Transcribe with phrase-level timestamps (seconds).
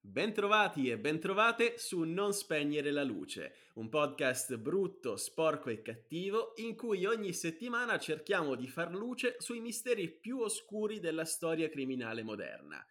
[0.00, 6.76] Bentrovati e bentrovate su Non spegnere la luce, un podcast brutto, sporco e cattivo in
[6.76, 12.82] cui ogni settimana cerchiamo di far luce sui misteri più oscuri della storia criminale moderna.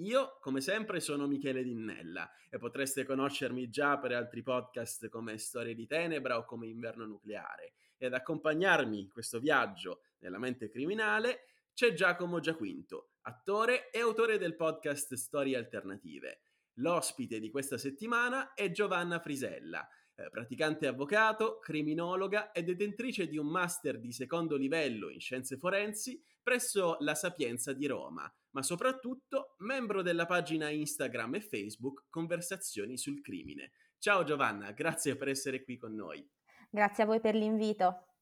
[0.00, 5.74] Io, come sempre, sono Michele Dinnella e potreste conoscermi già per altri podcast come Storie
[5.74, 7.72] di Tenebra o come Inverno Nucleare.
[7.96, 14.36] E ad accompagnarmi in questo viaggio nella mente criminale c'è Giacomo Giaquinto, attore e autore
[14.36, 16.40] del podcast Storie Alternative.
[16.76, 23.46] L'ospite di questa settimana è Giovanna Frisella, eh, praticante avvocato, criminologa e detentrice di un
[23.46, 30.02] master di secondo livello in scienze forensi presso la Sapienza di Roma, ma soprattutto membro
[30.02, 33.72] della pagina Instagram e Facebook Conversazioni sul crimine.
[33.98, 36.26] Ciao Giovanna, grazie per essere qui con noi.
[36.70, 38.15] Grazie a voi per l'invito.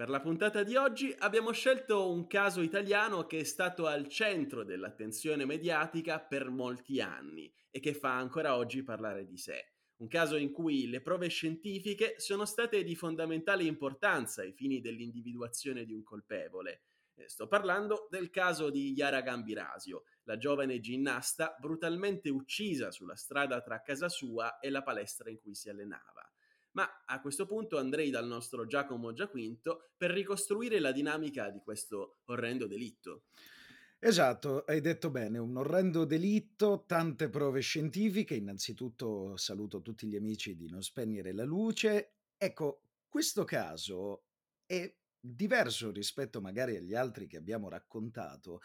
[0.00, 4.64] Per la puntata di oggi abbiamo scelto un caso italiano che è stato al centro
[4.64, 9.74] dell'attenzione mediatica per molti anni e che fa ancora oggi parlare di sé.
[9.96, 15.84] Un caso in cui le prove scientifiche sono state di fondamentale importanza ai fini dell'individuazione
[15.84, 16.84] di un colpevole.
[17.14, 23.60] Eh, sto parlando del caso di Yara Gambirasio, la giovane ginnasta brutalmente uccisa sulla strada
[23.60, 26.19] tra casa sua e la palestra in cui si allenava.
[26.72, 32.20] Ma a questo punto andrei dal nostro Giacomo Giaquinto per ricostruire la dinamica di questo
[32.26, 33.24] orrendo delitto.
[34.02, 40.56] Esatto, hai detto bene, un orrendo delitto, tante prove scientifiche, innanzitutto saluto tutti gli amici
[40.56, 42.14] di Non Spegnere la Luce.
[42.38, 44.24] Ecco, questo caso
[44.64, 48.60] è diverso rispetto magari agli altri che abbiamo raccontato,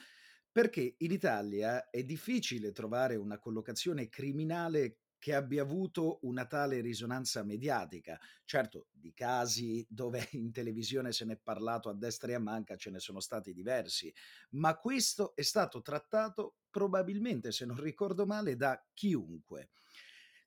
[0.49, 7.41] perché in Italia è difficile trovare una collocazione criminale che abbia avuto una tale risonanza
[7.41, 8.19] mediatica.
[8.43, 12.91] Certo, di casi dove in televisione se n'è parlato a destra e a manca ce
[12.91, 14.13] ne sono stati diversi,
[14.51, 19.71] ma questo è stato trattato probabilmente, se non ricordo male, da chiunque.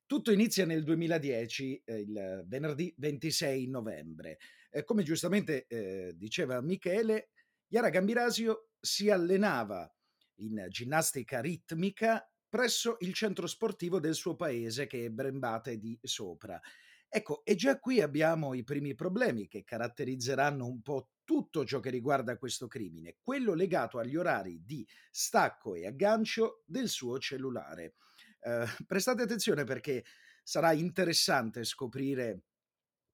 [0.05, 4.37] Tutto inizia nel 2010, eh, il venerdì 26 novembre.
[4.69, 7.31] Eh, come giustamente eh, diceva Michele,
[7.67, 9.93] Yara Gambirasio si allenava
[10.35, 16.59] in ginnastica ritmica presso il centro sportivo del suo paese che è Brembate di Sopra.
[17.07, 21.89] Ecco, e già qui abbiamo i primi problemi che caratterizzeranno un po' tutto ciò che
[21.89, 27.95] riguarda questo crimine, quello legato agli orari di stacco e aggancio del suo cellulare.
[28.41, 30.03] Eh, prestate attenzione perché
[30.43, 32.43] sarà interessante scoprire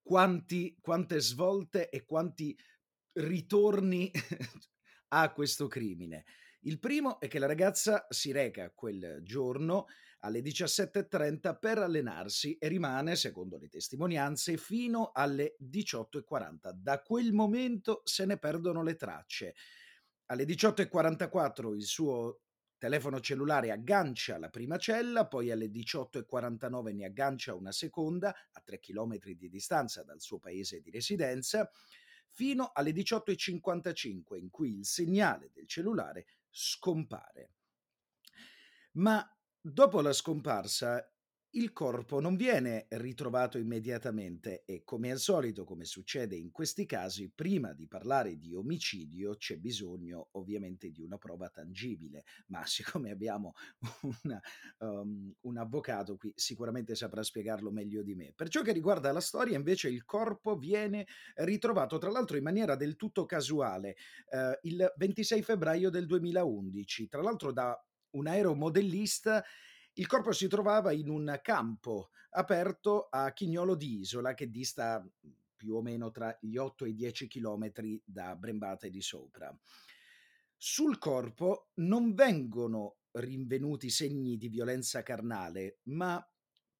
[0.01, 2.57] quanti, quante svolte e quanti
[3.13, 4.11] ritorni
[5.09, 6.25] ha questo crimine.
[6.67, 9.85] Il primo è che la ragazza si reca quel giorno
[10.21, 16.71] alle 17.30 per allenarsi e rimane, secondo le testimonianze, fino alle 18.40.
[16.71, 19.53] Da quel momento se ne perdono le tracce.
[20.25, 22.39] Alle 18.44 il suo
[22.79, 28.79] telefono cellulare aggancia la prima cella, poi alle 18.49 ne aggancia una seconda a 3
[28.79, 31.69] km di distanza dal suo paese di residenza
[32.27, 36.25] fino alle 18.55 in cui il segnale del cellulare
[36.57, 37.51] scompare.
[38.93, 39.21] Ma
[39.59, 41.05] dopo la scomparsa
[41.55, 47.31] il corpo non viene ritrovato immediatamente e come al solito, come succede in questi casi,
[47.33, 53.53] prima di parlare di omicidio c'è bisogno ovviamente di una prova tangibile, ma siccome abbiamo
[54.23, 54.41] una,
[54.79, 58.33] um, un avvocato qui sicuramente saprà spiegarlo meglio di me.
[58.35, 62.75] Per ciò che riguarda la storia invece il corpo viene ritrovato tra l'altro in maniera
[62.75, 63.95] del tutto casuale
[64.31, 69.43] uh, il 26 febbraio del 2011, tra l'altro da un aeromodellista
[69.97, 75.33] il corpo si trovava in un campo aperto a Chignolo di Isola, che dista mhmm,
[75.55, 79.57] più o meno tra gli 8 e i 10 chilometri da Brembate di Sopra.
[80.57, 86.21] Sul corpo non vengono rinvenuti segni di violenza carnale, ma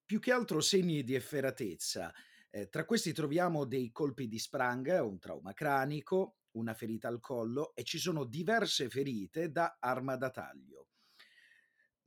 [0.06, 2.14] più che altro segni di efferatezza.
[2.50, 7.74] Eh, tra questi troviamo dei colpi di spranga, un trauma cranico, una ferita al collo
[7.76, 10.88] e ci sono diverse ferite da arma da taglio.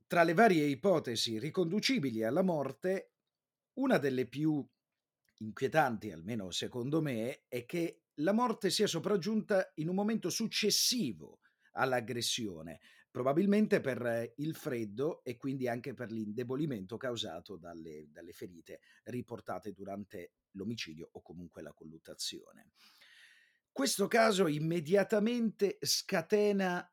[0.09, 3.11] Tra le varie ipotesi riconducibili alla morte,
[3.73, 4.67] una delle più
[5.37, 11.41] inquietanti, almeno secondo me, è che la morte sia sopraggiunta in un momento successivo
[11.73, 12.79] all'aggressione,
[13.11, 20.31] probabilmente per il freddo e quindi anche per l'indebolimento causato dalle, dalle ferite riportate durante
[20.53, 22.71] l'omicidio o comunque la colluttazione.
[23.71, 26.83] Questo caso immediatamente scatena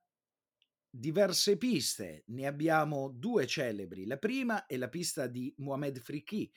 [0.99, 4.07] diverse piste, ne abbiamo due celebri.
[4.07, 6.51] La prima è la pista di Mohamed Fikri,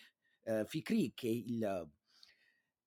[0.44, 1.89] eh, Fikri che il,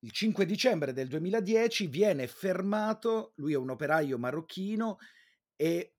[0.01, 4.99] il 5 dicembre del 2010 viene fermato, lui è un operaio marocchino
[5.57, 5.95] e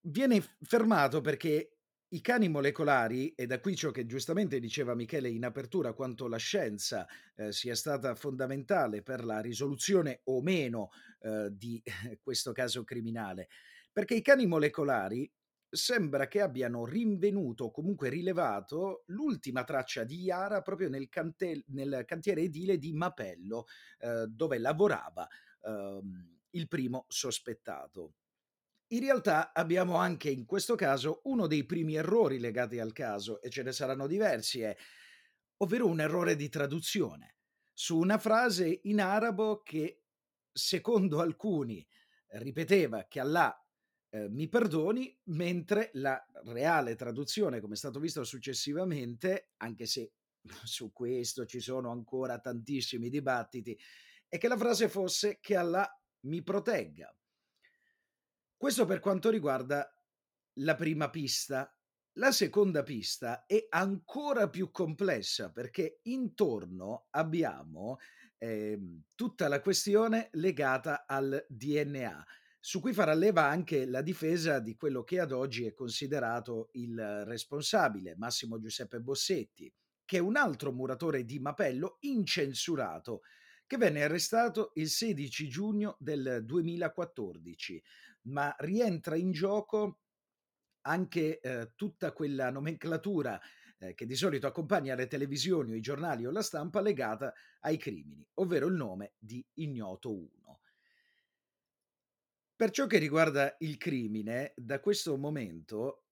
[0.00, 1.74] viene fermato perché
[2.14, 6.36] i cani molecolari, e da qui ciò che giustamente diceva Michele in apertura, quanto la
[6.36, 10.90] scienza eh, sia stata fondamentale per la risoluzione o meno
[11.22, 11.82] eh, di
[12.22, 13.48] questo caso criminale,
[13.94, 15.32] perché i cani molecolari
[15.70, 22.02] sembra che abbiano rinvenuto o comunque rilevato l'ultima traccia di Iara proprio nel, cante- nel
[22.04, 23.66] cantiere edile di Mapello,
[24.00, 26.00] eh, dove lavorava eh,
[26.50, 28.14] il primo sospettato.
[28.88, 33.48] In realtà abbiamo anche in questo caso uno dei primi errori legati al caso, e
[33.48, 34.76] ce ne saranno diversi, è,
[35.58, 37.36] ovvero un errore di traduzione
[37.72, 40.02] su una frase in arabo che,
[40.52, 41.84] secondo alcuni,
[42.34, 43.63] ripeteva che Allah
[44.14, 50.12] eh, mi perdoni, mentre la reale traduzione, come è stato visto successivamente, anche se
[50.62, 53.76] su questo ci sono ancora tantissimi dibattiti,
[54.28, 55.88] è che la frase fosse che Allah
[56.26, 57.12] mi protegga.
[58.56, 59.92] Questo per quanto riguarda
[60.58, 61.76] la prima pista.
[62.18, 67.96] La seconda pista è ancora più complessa perché intorno abbiamo
[68.38, 68.78] eh,
[69.16, 72.24] tutta la questione legata al DNA
[72.66, 77.24] su cui farà leva anche la difesa di quello che ad oggi è considerato il
[77.26, 79.70] responsabile, Massimo Giuseppe Bossetti,
[80.02, 83.20] che è un altro muratore di Mapello incensurato,
[83.66, 87.82] che venne arrestato il 16 giugno del 2014,
[88.28, 89.98] ma rientra in gioco
[90.86, 93.38] anche eh, tutta quella nomenclatura
[93.76, 97.30] eh, che di solito accompagna le televisioni o i giornali o la stampa legata
[97.60, 100.43] ai crimini, ovvero il nome di Ignoto 1.
[102.64, 106.06] Per ciò che riguarda il crimine, da questo momento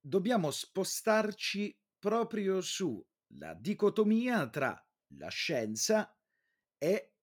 [0.00, 4.80] dobbiamo spostarci proprio sulla dicotomia tra
[5.16, 6.16] la scienza
[6.78, 7.14] e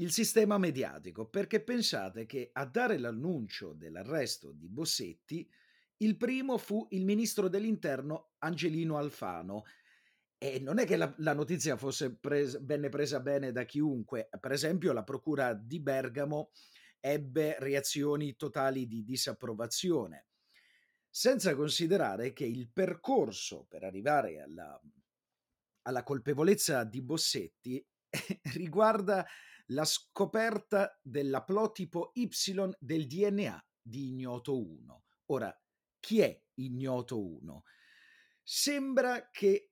[0.00, 5.48] il sistema mediatico, perché pensate che a dare l'annuncio dell'arresto di Bossetti,
[5.98, 9.62] il primo fu il ministro dell'interno Angelino Alfano.
[10.36, 14.50] E non è che la, la notizia fosse pres- venne presa bene da chiunque, per
[14.50, 16.50] esempio la procura di Bergamo
[17.06, 20.26] ebbe reazioni totali di disapprovazione,
[21.08, 24.80] senza considerare che il percorso per arrivare alla,
[25.82, 27.86] alla colpevolezza di Bossetti
[28.54, 29.24] riguarda
[29.66, 32.28] la scoperta dell'aplotipo Y
[32.78, 35.04] del DNA di Ignoto 1.
[35.26, 35.62] Ora,
[36.00, 37.62] chi è Ignoto 1?
[38.42, 39.70] Sembra che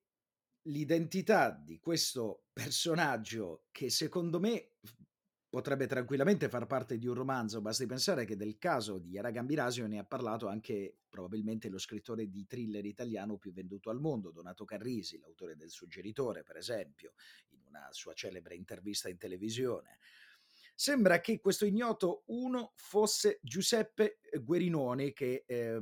[0.63, 4.74] l'identità di questo personaggio, che secondo me
[5.55, 9.87] potrebbe tranquillamente far parte di un romanzo, basti pensare che del caso di Yara Gambirasio
[9.87, 14.65] ne ha parlato anche probabilmente lo scrittore di thriller italiano più venduto al mondo, Donato
[14.65, 17.12] Carrisi, l'autore del Suggeritore, per esempio,
[17.51, 19.99] in una sua celebre intervista in televisione.
[20.75, 25.81] Sembra che questo ignoto uno fosse Giuseppe Guerinoni, che eh,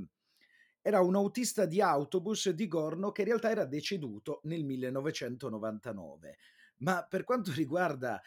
[0.83, 6.37] era un autista di autobus di Gorno che in realtà era deceduto nel 1999.
[6.81, 8.21] Ma per quanto riguarda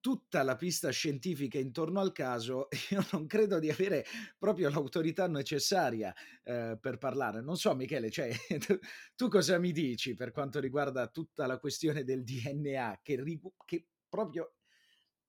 [0.00, 4.04] tutta la pista scientifica intorno al caso, io non credo di avere
[4.38, 6.14] proprio l'autorità necessaria
[6.44, 7.40] eh, per parlare.
[7.40, 8.30] Non so, Michele, cioè,
[9.16, 13.22] tu, cosa mi dici per quanto riguarda tutta la questione del DNA che,
[13.64, 14.54] che proprio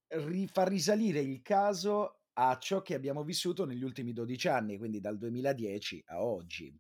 [0.07, 4.99] ri- fa risalire il caso a ciò che abbiamo vissuto negli ultimi 12 anni, quindi
[4.99, 6.73] dal 2010 a oggi?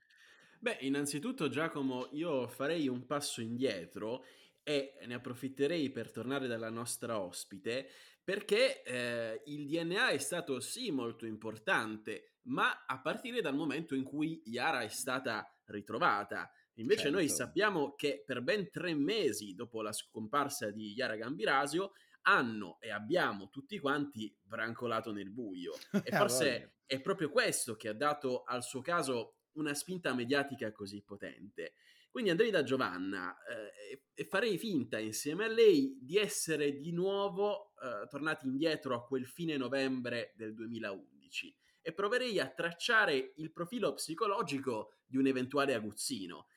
[0.61, 4.23] Beh, innanzitutto Giacomo, io farei un passo indietro
[4.69, 7.89] e ne approfitterei per tornare dalla nostra ospite
[8.23, 14.03] perché eh, il DNA è stato sì molto importante, ma a partire dal momento in
[14.03, 16.51] cui Yara è stata ritrovata.
[16.75, 17.17] Invece certo.
[17.17, 21.93] noi sappiamo che per ben tre mesi dopo la scomparsa di Yara Gambirasio
[22.27, 25.73] hanno e abbiamo tutti quanti brancolato nel buio.
[26.03, 31.01] E forse è proprio questo che ha dato al suo caso una spinta mediatica così
[31.01, 31.73] potente.
[32.09, 37.73] Quindi andrei da Giovanna eh, e farei finta insieme a lei di essere di nuovo
[37.81, 43.93] eh, tornati indietro a quel fine novembre del 2011 e proverei a tracciare il profilo
[43.93, 46.47] psicologico di un eventuale aguzzino.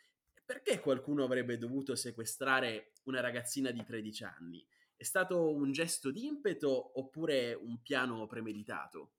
[0.44, 4.66] Perché qualcuno avrebbe dovuto sequestrare una ragazzina di 13 anni?
[4.96, 9.12] È stato un gesto di impeto oppure un piano premeditato?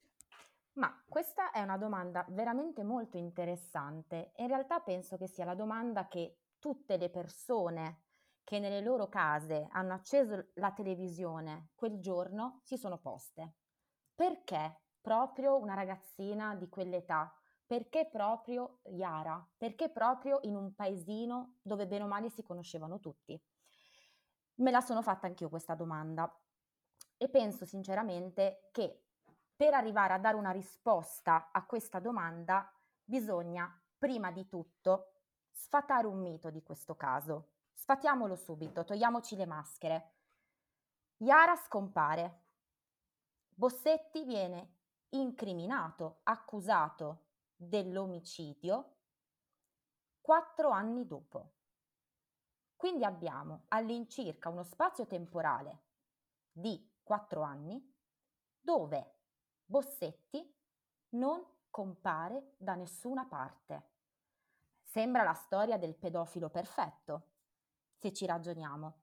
[0.73, 6.07] Ma questa è una domanda veramente molto interessante in realtà penso che sia la domanda
[6.07, 8.05] che tutte le persone
[8.43, 13.55] che nelle loro case hanno acceso la televisione quel giorno si sono poste.
[14.15, 17.31] Perché proprio una ragazzina di quell'età?
[17.65, 19.47] Perché proprio Yara?
[19.57, 23.39] Perché proprio in un paesino dove bene o male si conoscevano tutti?
[24.55, 26.31] Me la sono fatta anch'io questa domanda
[27.17, 29.02] e penso sinceramente che
[29.63, 32.69] per arrivare a dare una risposta a questa domanda
[33.01, 35.13] bisogna prima di tutto,
[35.51, 37.51] sfatare un mito di questo caso.
[37.71, 40.15] Sfatiamolo subito, togliamoci le maschere.
[41.19, 42.41] Yara scompare.
[43.47, 44.79] Bossetti viene
[45.11, 48.97] incriminato, accusato dell'omicidio
[50.19, 51.53] quattro anni dopo.
[52.75, 55.83] Quindi abbiamo all'incirca uno spazio temporale
[56.51, 57.81] di quattro anni
[58.59, 59.21] dove
[59.65, 60.53] Bossetti
[61.09, 63.89] non compare da nessuna parte.
[64.83, 67.29] Sembra la storia del pedofilo perfetto,
[67.95, 69.01] se ci ragioniamo.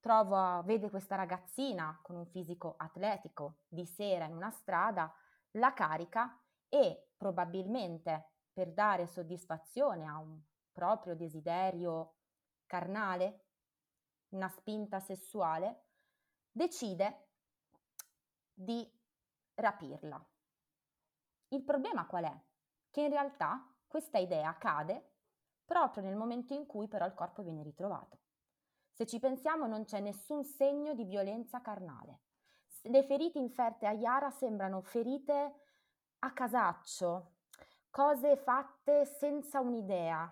[0.00, 5.14] Trova, vede questa ragazzina con un fisico atletico di sera in una strada,
[5.52, 10.40] la carica e probabilmente per dare soddisfazione a un
[10.72, 12.16] proprio desiderio
[12.66, 13.44] carnale,
[14.30, 15.84] una spinta sessuale,
[16.50, 17.28] decide
[18.52, 18.90] di
[19.54, 20.24] rapirla.
[21.48, 22.40] Il problema qual è?
[22.90, 25.10] Che in realtà questa idea cade
[25.64, 28.20] proprio nel momento in cui però il corpo viene ritrovato.
[28.92, 32.20] Se ci pensiamo non c'è nessun segno di violenza carnale.
[32.82, 35.60] Le ferite inferte a Yara sembrano ferite
[36.20, 37.36] a casaccio,
[37.90, 40.30] cose fatte senza un'idea,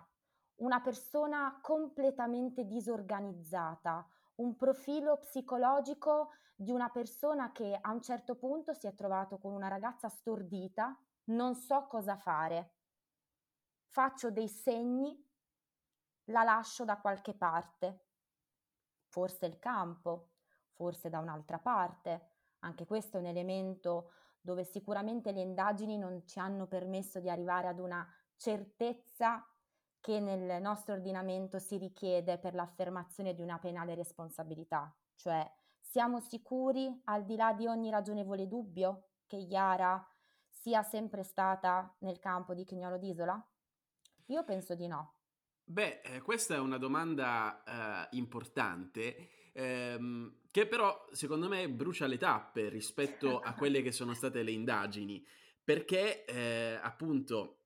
[0.57, 8.75] una persona completamente disorganizzata, un profilo psicologico di una persona che a un certo punto
[8.75, 10.95] si è trovato con una ragazza stordita,
[11.31, 12.75] non so cosa fare,
[13.87, 15.26] faccio dei segni,
[16.25, 18.09] la lascio da qualche parte,
[19.07, 20.33] forse il campo,
[20.73, 26.38] forse da un'altra parte, anche questo è un elemento dove sicuramente le indagini non ci
[26.38, 29.47] hanno permesso di arrivare ad una certezza
[29.99, 35.50] che nel nostro ordinamento si richiede per l'affermazione di una penale responsabilità, cioè
[35.90, 40.06] siamo sicuri, al di là di ogni ragionevole dubbio, che Iara
[40.49, 43.44] sia sempre stata nel campo di Chignolo d'Isola?
[44.26, 45.14] Io penso di no.
[45.64, 52.18] Beh, eh, questa è una domanda eh, importante ehm, che però secondo me brucia le
[52.18, 55.25] tappe rispetto a quelle che sono state le indagini,
[55.62, 57.60] perché eh, appunto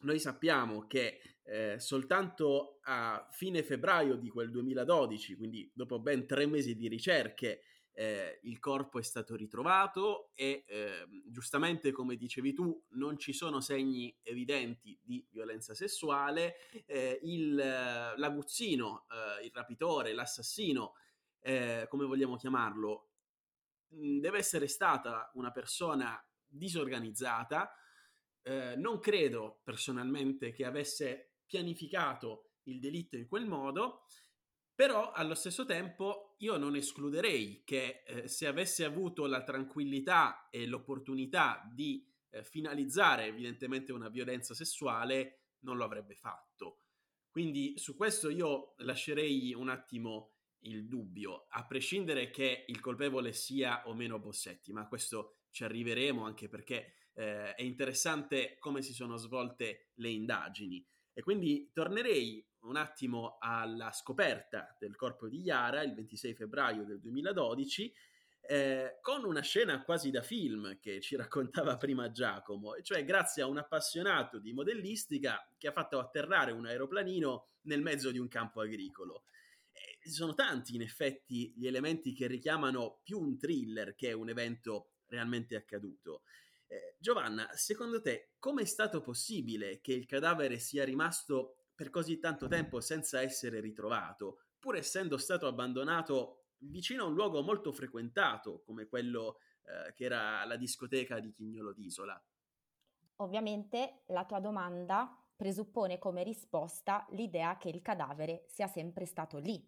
[0.00, 6.46] noi sappiamo che eh, soltanto a fine febbraio di quel 2012, quindi dopo ben tre
[6.46, 12.82] mesi di ricerche, eh, il corpo è stato ritrovato e eh, giustamente come dicevi tu
[12.90, 16.54] non ci sono segni evidenti di violenza sessuale,
[16.86, 20.94] eh, il, l'aguzzino, eh, il rapitore, l'assassino,
[21.40, 23.08] eh, come vogliamo chiamarlo,
[23.88, 27.72] deve essere stata una persona disorganizzata,
[28.42, 34.04] eh, non credo personalmente che avesse pianificato il delitto in quel modo,
[34.74, 40.66] però allo stesso tempo io non escluderei che eh, se avesse avuto la tranquillità e
[40.66, 46.84] l'opportunità di eh, finalizzare evidentemente una violenza sessuale, non lo avrebbe fatto.
[47.30, 53.86] Quindi su questo io lascerei un attimo il dubbio, a prescindere che il colpevole sia
[53.86, 59.16] o meno Bossetti, ma questo ci arriveremo anche perché eh, è interessante come si sono
[59.16, 60.84] svolte le indagini.
[61.12, 67.00] E quindi tornerei un attimo alla scoperta del corpo di Yara il 26 febbraio del
[67.00, 67.92] 2012
[68.50, 73.42] eh, con una scena quasi da film che ci raccontava prima Giacomo, e cioè grazie
[73.42, 78.28] a un appassionato di modellistica che ha fatto atterrare un aeroplanino nel mezzo di un
[78.28, 79.24] campo agricolo.
[80.02, 85.56] Sono tanti in effetti gli elementi che richiamano più un thriller che un evento realmente
[85.56, 86.22] accaduto.
[86.72, 92.20] Eh, Giovanna, secondo te come è stato possibile che il cadavere sia rimasto per così
[92.20, 98.62] tanto tempo senza essere ritrovato, pur essendo stato abbandonato vicino a un luogo molto frequentato
[98.64, 102.22] come quello eh, che era la discoteca di Chignolo d'Isola?
[103.16, 109.60] Ovviamente la tua domanda presuppone come risposta l'idea che il cadavere sia sempre stato lì,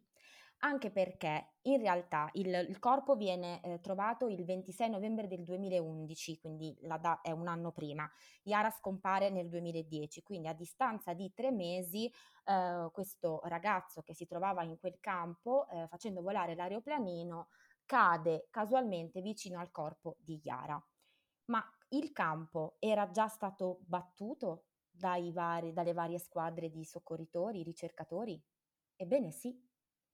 [0.64, 6.38] anche perché in realtà il, il corpo viene eh, trovato il 26 novembre del 2011,
[6.38, 8.08] quindi da- è un anno prima.
[8.44, 12.10] Yara scompare nel 2010, quindi a distanza di tre mesi
[12.44, 17.48] eh, questo ragazzo che si trovava in quel campo eh, facendo volare l'aeroplanino
[17.84, 20.80] cade casualmente vicino al corpo di Yara.
[21.46, 25.32] Ma il campo era già stato battuto vari,
[25.72, 28.40] dalle varie squadre di soccorritori, ricercatori?
[28.96, 29.58] Ebbene sì,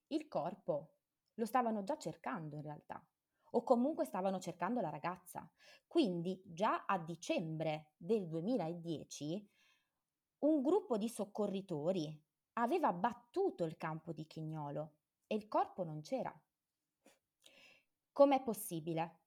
[0.09, 0.95] il corpo
[1.35, 3.05] lo stavano già cercando in realtà,
[3.53, 5.51] o comunque stavano cercando la ragazza.
[5.87, 9.51] Quindi già a dicembre del 2010
[10.41, 12.25] un gruppo di soccorritori
[12.55, 14.95] aveva battuto il campo di Chignolo
[15.27, 16.33] e il corpo non c'era.
[18.13, 19.21] Com'è possibile?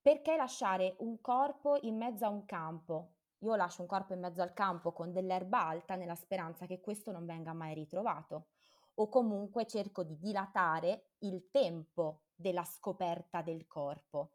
[0.00, 4.40] Perché lasciare un corpo in mezzo a un campo io lascio un corpo in mezzo
[4.40, 8.48] al campo con dell'erba alta nella speranza che questo non venga mai ritrovato
[8.98, 14.32] o comunque cerco di dilatare il tempo della scoperta del corpo.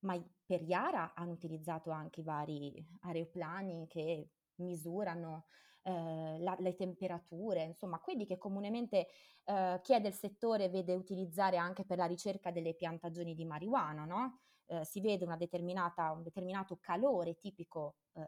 [0.00, 5.46] Ma per Yara hanno utilizzato anche i vari aeroplani che misurano
[5.82, 9.08] eh, la, le temperature, insomma, quelli che comunemente
[9.44, 14.04] eh, chi è del settore vede utilizzare anche per la ricerca delle piantagioni di marijuana,
[14.04, 14.40] no?
[14.66, 18.22] Eh, si vede un determinato calore tipico eh,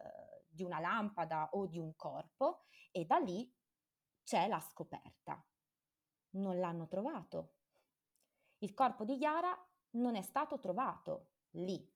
[0.49, 3.49] di una lampada o di un corpo e da lì
[4.25, 5.43] c'è la scoperta.
[6.31, 7.53] Non l'hanno trovato.
[8.59, 9.57] Il corpo di Yara
[9.91, 11.89] non è stato trovato lì.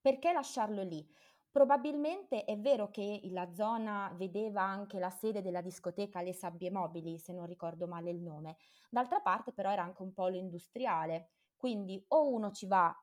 [0.00, 1.08] Perché lasciarlo lì?
[1.50, 7.18] Probabilmente è vero che la zona vedeva anche la sede della discoteca Le Sabbie Mobili,
[7.18, 8.58] se non ricordo male il nome.
[8.90, 12.94] D'altra parte però era anche un polo industriale, quindi o uno ci va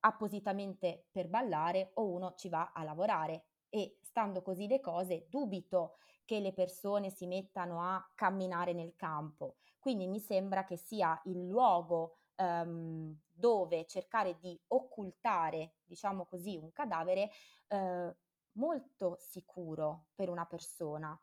[0.00, 5.96] appositamente per ballare o uno ci va a lavorare e stando così le cose dubito
[6.30, 9.56] che le persone si mettano a camminare nel campo.
[9.80, 16.70] Quindi mi sembra che sia il luogo um, dove cercare di occultare, diciamo così, un
[16.70, 17.32] cadavere
[17.66, 18.16] eh,
[18.52, 21.20] molto sicuro per una persona.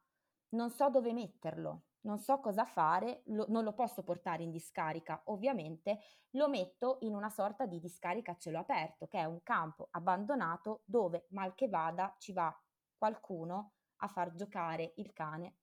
[0.49, 5.21] Non so dove metterlo, non so cosa fare, lo, non lo posso portare in discarica,
[5.27, 5.99] ovviamente
[6.31, 10.81] lo metto in una sorta di discarica a cielo aperto, che è un campo abbandonato
[10.83, 12.53] dove mal che vada ci va
[12.97, 15.55] qualcuno a far giocare il cane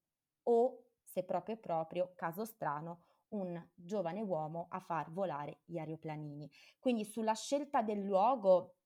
[0.44, 6.50] o, se proprio proprio, caso strano, un giovane uomo a far volare gli aeroplanini.
[6.78, 8.76] Quindi sulla scelta del luogo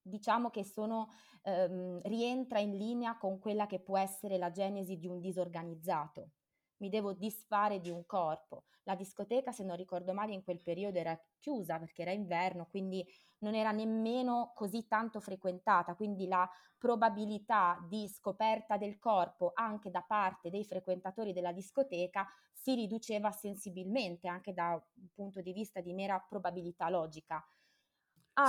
[0.00, 1.08] diciamo che sono,
[1.42, 6.30] ehm, rientra in linea con quella che può essere la genesi di un disorganizzato.
[6.78, 8.64] Mi devo disfare di un corpo.
[8.84, 13.06] La discoteca, se non ricordo male, in quel periodo era chiusa perché era inverno, quindi
[13.40, 20.02] non era nemmeno così tanto frequentata, quindi la probabilità di scoperta del corpo anche da
[20.02, 25.92] parte dei frequentatori della discoteca si riduceva sensibilmente anche da un punto di vista di
[25.92, 27.44] mera probabilità logica.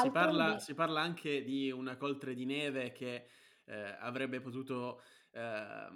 [0.02, 3.28] Si parla, si parla, anche di una coltre di neve che
[3.65, 5.88] eh, avrebbe potuto eh,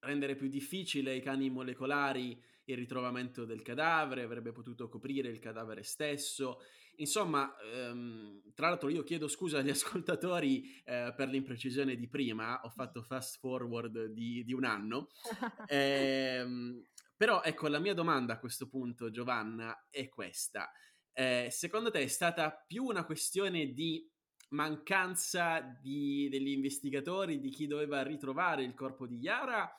[0.00, 5.82] rendere più difficile ai cani molecolari il ritrovamento del cadavere, avrebbe potuto coprire il cadavere
[5.82, 6.60] stesso.
[7.00, 12.70] Insomma, ehm, tra l'altro io chiedo scusa agli ascoltatori eh, per l'imprecisione di prima, ho
[12.70, 15.08] fatto fast forward di, di un anno.
[15.68, 16.82] eh,
[17.16, 20.70] però ecco, la mia domanda a questo punto, Giovanna, è questa.
[21.12, 24.08] Eh, secondo te è stata più una questione di
[24.50, 29.70] mancanza di, degli investigatori, di chi doveva ritrovare il corpo di Yara,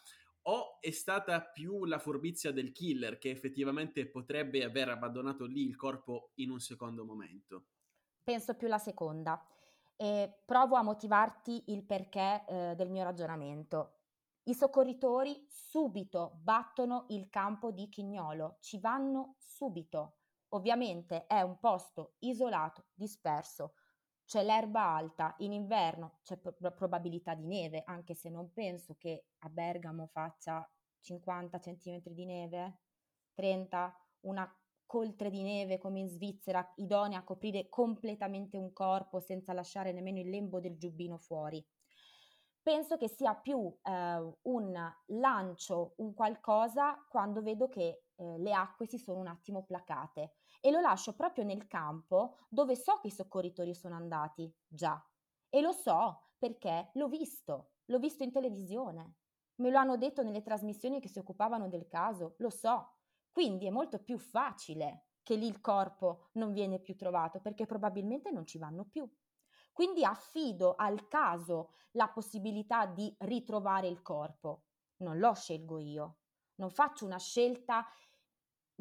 [0.50, 5.76] o è stata più la furbizia del killer che effettivamente potrebbe aver abbandonato lì il
[5.76, 7.66] corpo in un secondo momento?
[8.24, 9.44] Penso più la seconda.
[9.96, 13.98] E provo a motivarti il perché eh, del mio ragionamento.
[14.44, 20.22] I soccorritori subito battono il campo di Chignolo, ci vanno subito.
[20.50, 23.74] Ovviamente è un posto isolato, disperso,
[24.30, 29.26] c'è l'erba alta, in inverno c'è pro- probabilità di neve, anche se non penso che
[29.40, 32.82] a Bergamo faccia 50 cm di neve,
[33.34, 33.92] 30,
[34.26, 34.48] una
[34.86, 40.20] coltre di neve come in Svizzera, idonea a coprire completamente un corpo senza lasciare nemmeno
[40.20, 41.66] il lembo del giubbino fuori.
[42.62, 48.86] Penso che sia più eh, un lancio, un qualcosa quando vedo che eh, le acque
[48.86, 53.12] si sono un attimo placate e lo lascio proprio nel campo dove so che i
[53.12, 55.02] soccorritori sono andati, già.
[55.50, 59.16] E lo so perché l'ho visto, l'ho visto in televisione.
[59.56, 62.94] Me lo hanno detto nelle trasmissioni che si occupavano del caso, lo so.
[63.32, 68.32] Quindi è molto più facile che lì il corpo non viene più trovato perché probabilmente
[68.32, 69.10] non ci vanno più.
[69.72, 74.64] Quindi affido al caso la possibilità di ritrovare il corpo.
[74.98, 76.18] Non lo scelgo io.
[76.56, 77.86] Non faccio una scelta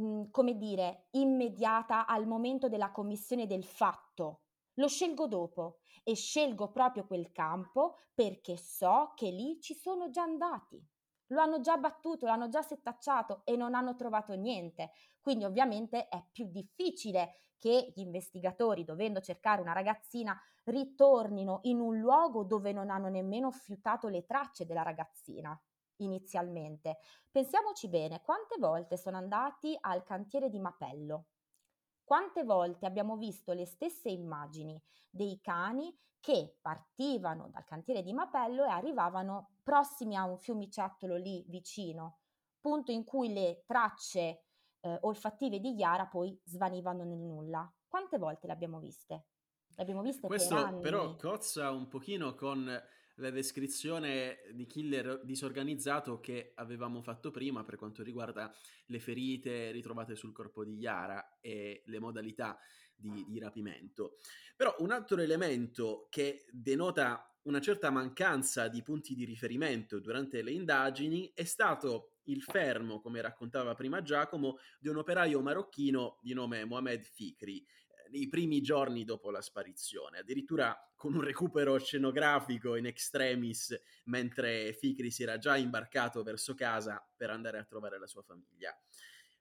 [0.00, 4.42] Mhmm, come dire, immediata al momento della commissione del fatto.
[4.74, 10.22] Lo scelgo dopo e scelgo proprio quel campo perché so che lì ci sono già
[10.22, 10.84] andati.
[11.30, 14.92] Lo hanno già battuto, l'hanno già settacciato e non hanno trovato niente.
[15.20, 21.98] Quindi ovviamente è più difficile che gli investigatori, dovendo cercare una ragazzina, ritornino in un
[21.98, 25.60] luogo dove non hanno nemmeno fiutato le tracce della ragazzina
[25.98, 26.98] inizialmente.
[27.30, 31.26] Pensiamoci bene, quante volte sono andati al cantiere di Mapello?
[32.04, 34.80] Quante volte abbiamo visto le stesse immagini
[35.10, 41.44] dei cani che partivano dal cantiere di Mapello e arrivavano prossimi a un fiumiciattolo lì
[41.48, 42.20] vicino,
[42.60, 44.42] punto in cui le tracce
[44.80, 47.70] eh, olfattive di Yara poi svanivano nel nulla.
[47.86, 49.26] Quante volte le abbiamo viste?
[49.76, 50.80] L'abbiamo viste Questo per anni.
[50.80, 52.68] però cozza un pochino con
[53.18, 58.52] la descrizione di killer disorganizzato che avevamo fatto prima per quanto riguarda
[58.86, 62.58] le ferite ritrovate sul corpo di Yara e le modalità
[62.94, 64.16] di, di rapimento.
[64.56, 70.50] Però un altro elemento che denota una certa mancanza di punti di riferimento durante le
[70.50, 76.64] indagini è stato il fermo, come raccontava prima Giacomo, di un operaio marocchino di nome
[76.66, 77.64] Mohamed Fikri,
[78.10, 85.10] nei primi giorni dopo la sparizione, addirittura con un recupero scenografico in extremis mentre Fikri
[85.10, 88.76] si era già imbarcato verso casa per andare a trovare la sua famiglia.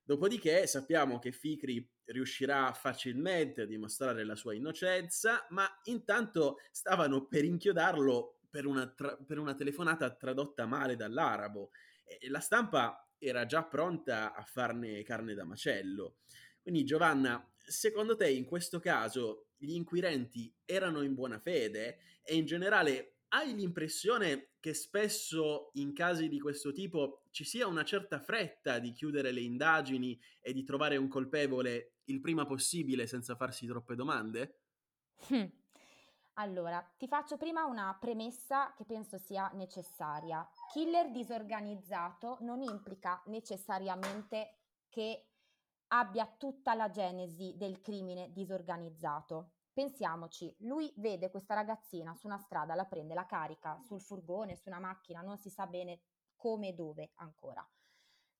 [0.03, 7.43] Dopodiché sappiamo che Fikri riuscirà facilmente a dimostrare la sua innocenza, ma intanto stavano per
[7.43, 11.71] inchiodarlo per una, tra- per una telefonata tradotta male dall'arabo
[12.05, 16.19] e la stampa era già pronta a farne carne da macello.
[16.61, 22.45] Quindi Giovanna, secondo te in questo caso gli inquirenti erano in buona fede e in
[22.45, 28.79] generale hai l'impressione che spesso in casi di questo tipo ci sia una certa fretta
[28.79, 33.95] di chiudere le indagini e di trovare un colpevole il prima possibile senza farsi troppe
[33.95, 34.59] domande?
[35.27, 35.45] Hm.
[36.35, 40.47] Allora, ti faccio prima una premessa che penso sia necessaria.
[40.71, 45.25] Killer disorganizzato non implica necessariamente che
[45.89, 49.51] abbia tutta la genesi del crimine disorganizzato.
[49.71, 54.69] Pensiamoci, lui vede questa ragazzina su una strada, la prende, la carica sul furgone, su
[54.69, 56.01] una macchina, non si sa bene
[56.35, 57.67] come e dove ancora.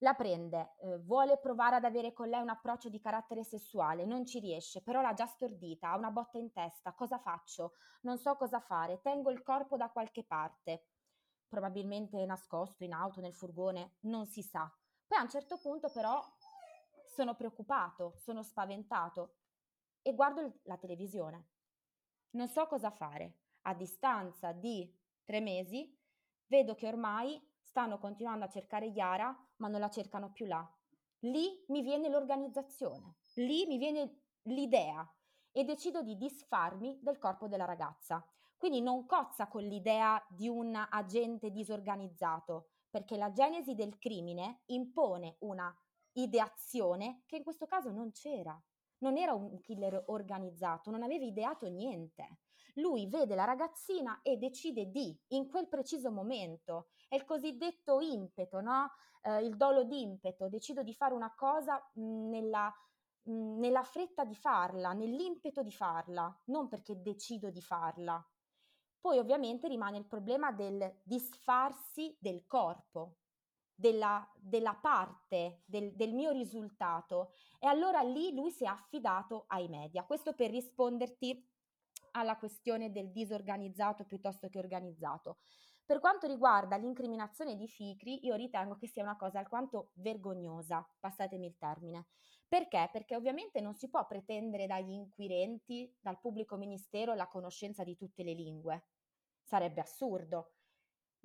[0.01, 4.25] La prende, eh, vuole provare ad avere con lei un approccio di carattere sessuale, non
[4.25, 7.73] ci riesce, però l'ha già stordita, ha una botta in testa, cosa faccio?
[8.01, 10.85] Non so cosa fare, tengo il corpo da qualche parte,
[11.47, 14.71] probabilmente nascosto in auto, nel furgone, non si sa.
[15.07, 16.21] Poi a un certo punto però
[17.17, 19.37] sono preoccupato, sono spaventato
[20.03, 21.47] e guardo la televisione.
[22.35, 23.39] Non so cosa fare.
[23.61, 25.99] A distanza di tre mesi
[26.45, 30.63] vedo che ormai stanno continuando a cercare Yara, ma non la cercano più là.
[31.21, 35.11] Lì mi viene l'organizzazione, lì mi viene l'idea
[35.51, 38.23] e decido di disfarmi del corpo della ragazza.
[38.55, 45.37] Quindi non cozza con l'idea di un agente disorganizzato, perché la genesi del crimine impone
[45.39, 45.75] una
[46.17, 48.59] ideazione che in questo caso non c'era.
[48.99, 52.39] Non era un killer organizzato, non aveva ideato niente.
[52.75, 58.59] Lui vede la ragazzina e decide di, in quel preciso momento, è il cosiddetto impeto,
[58.61, 58.91] no?
[59.21, 62.73] Eh, il dolo d'impeto, decido di fare una cosa mh, nella,
[63.23, 68.23] mh, nella fretta di farla, nell'impeto di farla, non perché decido di farla.
[68.99, 73.17] Poi ovviamente rimane il problema del disfarsi del corpo,
[73.79, 79.67] della, della parte del, del, mio risultato e allora lì lui si è affidato ai
[79.67, 80.03] media.
[80.03, 81.47] Questo per risponderti
[82.11, 85.37] alla questione del disorganizzato piuttosto che organizzato.
[85.85, 91.45] Per quanto riguarda l'incriminazione di Ficri, io ritengo che sia una cosa alquanto vergognosa, passatemi
[91.45, 92.07] il termine.
[92.47, 92.89] Perché?
[92.91, 98.23] Perché ovviamente non si può pretendere dagli inquirenti, dal pubblico ministero, la conoscenza di tutte
[98.23, 98.87] le lingue.
[99.43, 100.53] Sarebbe assurdo.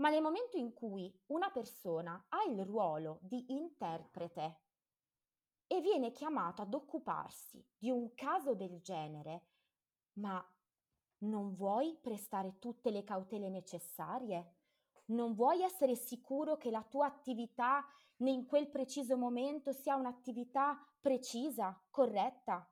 [0.02, 4.62] Ma nel momento in cui una persona ha il ruolo di interprete
[5.68, 9.46] e viene chiamato ad occuparsi di un caso del genere,
[10.14, 10.44] ma
[11.18, 14.56] non vuoi prestare tutte le cautele necessarie?
[15.06, 17.86] Non vuoi essere sicuro che la tua attività
[18.16, 22.68] in quel preciso momento sia un'attività precisa, corretta?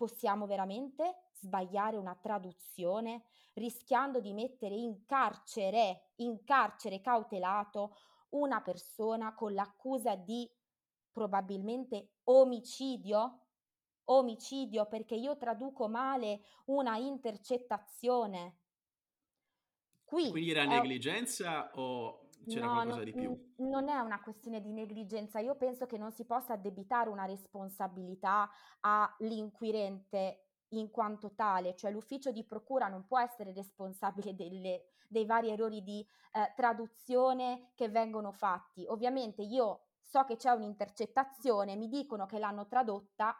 [0.00, 7.98] Possiamo veramente sbagliare una traduzione rischiando di mettere in carcere, in carcere cautelato,
[8.30, 10.50] una persona con l'accusa di
[11.12, 13.40] probabilmente omicidio?
[14.04, 18.56] Omicidio perché io traduco male una intercettazione.
[20.02, 23.52] Qui Quindi era negligenza o c'era no, qualcosa no, di più?
[23.56, 28.50] Non è una questione di negligenza, io penso che non si possa addebitare una responsabilità
[28.80, 35.50] all'inquirente in quanto tale, cioè l'ufficio di procura non può essere responsabile delle, dei vari
[35.50, 38.84] errori di eh, traduzione che vengono fatti.
[38.86, 43.36] Ovviamente io so che c'è un'intercettazione, mi dicono che l'hanno tradotta,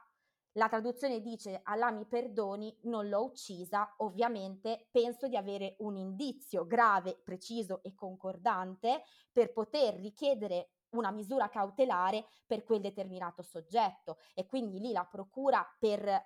[0.55, 6.67] la traduzione dice Allah mi perdoni, non l'ho uccisa, ovviamente penso di avere un indizio
[6.67, 14.47] grave, preciso e concordante per poter richiedere una misura cautelare per quel determinato soggetto e
[14.47, 16.21] quindi lì la procura per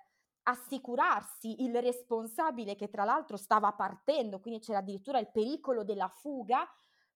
[0.47, 6.67] assicurarsi il responsabile che tra l'altro stava partendo, quindi c'era addirittura il pericolo della fuga,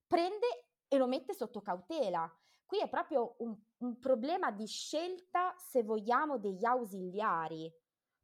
[0.06, 2.32] prende e lo mette sotto cautela.
[2.70, 7.68] Qui è proprio un, un problema di scelta, se vogliamo, degli ausiliari.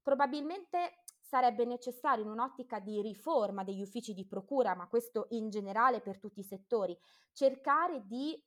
[0.03, 5.99] Probabilmente sarebbe necessario in un'ottica di riforma degli uffici di procura, ma questo in generale
[5.99, 6.95] per tutti i settori,
[7.34, 8.39] cercare di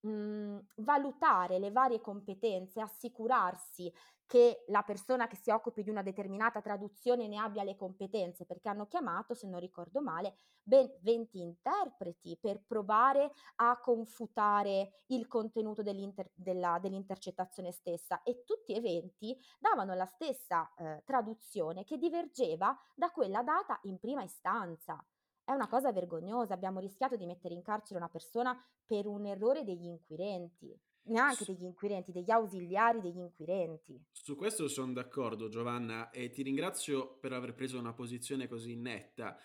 [0.00, 3.92] mh, valutare le varie competenze, assicurarsi
[4.30, 8.68] che la persona che si occupi di una determinata traduzione ne abbia le competenze, perché
[8.68, 15.82] hanno chiamato, se non ricordo male, ben 20 interpreti per provare a confutare il contenuto
[15.82, 22.72] dell'inter- della, dell'intercettazione stessa e tutti e 20 davano la stessa eh, traduzione che divergeva
[22.94, 25.04] da quella data in prima istanza.
[25.50, 29.64] È una cosa vergognosa, abbiamo rischiato di mettere in carcere una persona per un errore
[29.64, 30.72] degli inquirenti,
[31.06, 34.00] neanche degli inquirenti, degli ausiliari degli inquirenti.
[34.12, 39.36] Su questo sono d'accordo Giovanna e ti ringrazio per aver preso una posizione così netta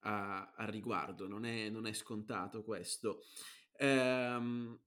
[0.00, 3.22] a, a riguardo, non è, non è, scontato questo.
[3.78, 4.78] Ehm,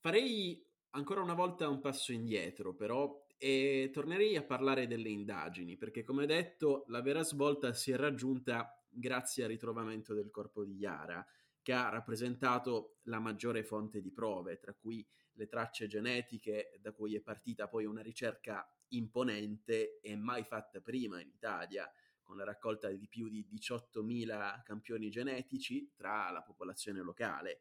[0.00, 6.04] farei ancora una volta un passo indietro però e tornerei a parlare delle indagini perché
[6.04, 11.26] come detto la vera svolta si è raggiunta grazie al ritrovamento del corpo di Yara,
[11.62, 17.14] che ha rappresentato la maggiore fonte di prove, tra cui le tracce genetiche da cui
[17.14, 21.90] è partita poi una ricerca imponente e mai fatta prima in Italia,
[22.22, 27.60] con la raccolta di più di 18.000 campioni genetici tra la popolazione locale.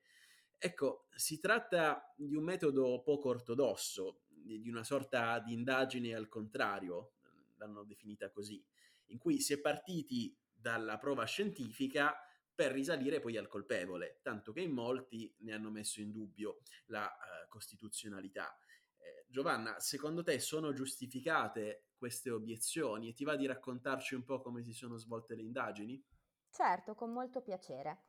[0.58, 7.14] Ecco, si tratta di un metodo poco ortodosso, di una sorta di indagine al contrario,
[7.58, 8.64] l'hanno definita così,
[9.08, 12.16] in cui si è partiti dalla prova scientifica
[12.56, 17.06] per risalire poi al colpevole, tanto che in molti ne hanno messo in dubbio la
[17.06, 18.58] uh, costituzionalità.
[18.98, 24.42] Eh, Giovanna, secondo te sono giustificate queste obiezioni e ti va di raccontarci un po'
[24.42, 26.02] come si sono svolte le indagini?
[26.50, 28.04] Certo, con molto piacere.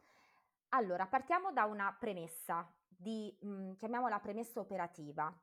[0.69, 5.37] Allora, partiamo da una premessa, di, mh, mm, chiamiamola premessa operativa.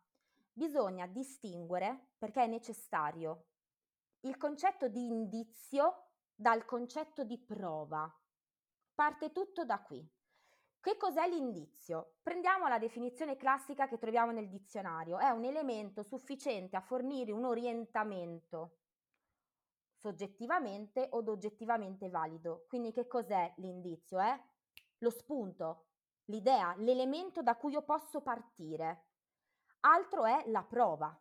[0.54, 3.48] Bisogna distinguere, perché è necessario,
[4.22, 6.11] il concetto di indizio
[6.42, 8.12] dal concetto di prova.
[8.96, 10.04] Parte tutto da qui.
[10.80, 12.16] Che cos'è l'indizio?
[12.24, 15.20] Prendiamo la definizione classica che troviamo nel dizionario.
[15.20, 18.78] È un elemento sufficiente a fornire un orientamento
[19.94, 22.66] soggettivamente od oggettivamente valido.
[22.68, 24.18] Quindi che cos'è l'indizio?
[24.18, 24.36] È
[24.98, 25.90] lo spunto,
[26.26, 29.10] l'idea, l'elemento da cui io posso partire.
[29.82, 31.16] Altro è la prova.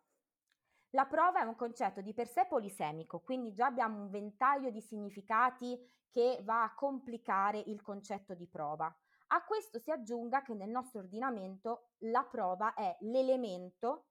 [0.93, 4.81] La prova è un concetto di per sé polisemico, quindi già abbiamo un ventaglio di
[4.81, 8.93] significati che va a complicare il concetto di prova.
[9.27, 14.07] A questo si aggiunga che nel nostro ordinamento la prova è l'elemento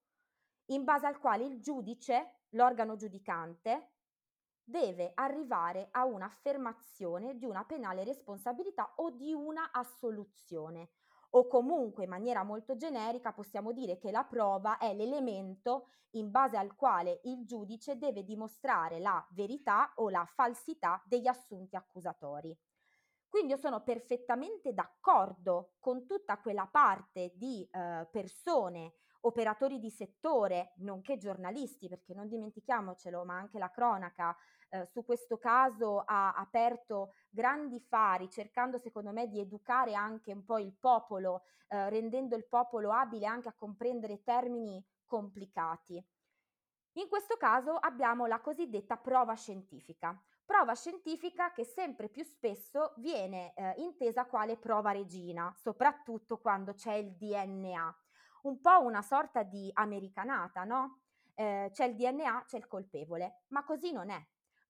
[0.70, 3.96] in base al quale il giudice, l'organo giudicante,
[4.64, 10.88] deve arrivare a un'affermazione di una penale responsabilità o di una assoluzione
[11.30, 16.56] o comunque in maniera molto generica possiamo dire che la prova è l'elemento in base
[16.56, 22.56] al quale il giudice deve dimostrare la verità o la falsità degli assunti accusatori.
[23.28, 30.72] Quindi io sono perfettamente d'accordo con tutta quella parte di eh, persone, operatori di settore,
[30.78, 34.36] nonché giornalisti, perché non dimentichiamocelo, ma anche la cronaca
[34.70, 40.44] eh, su questo caso ha aperto grandi fari, cercando secondo me di educare anche un
[40.44, 46.02] po' il popolo, eh, rendendo il popolo abile anche a comprendere termini complicati.
[46.94, 50.20] In questo caso abbiamo la cosiddetta prova scientifica.
[50.44, 56.94] Prova scientifica che sempre più spesso viene eh, intesa quale prova regina, soprattutto quando c'è
[56.94, 57.96] il DNA.
[58.42, 61.02] Un po' una sorta di americanata, no?
[61.34, 64.20] Eh, c'è il DNA, c'è il colpevole, ma così non è.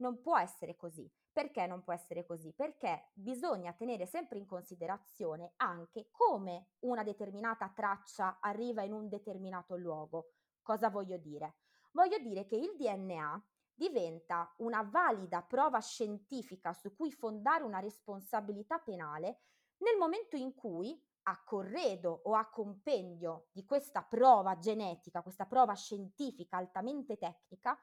[0.01, 1.11] Non può essere così.
[1.33, 2.53] Perché non può essere così?
[2.53, 9.77] Perché bisogna tenere sempre in considerazione anche come una determinata traccia arriva in un determinato
[9.77, 10.33] luogo.
[10.61, 11.57] Cosa voglio dire?
[11.93, 18.79] Voglio dire che il DNA diventa una valida prova scientifica su cui fondare una responsabilità
[18.79, 19.41] penale
[19.79, 25.75] nel momento in cui a corredo o a compendio di questa prova genetica, questa prova
[25.75, 27.79] scientifica altamente tecnica,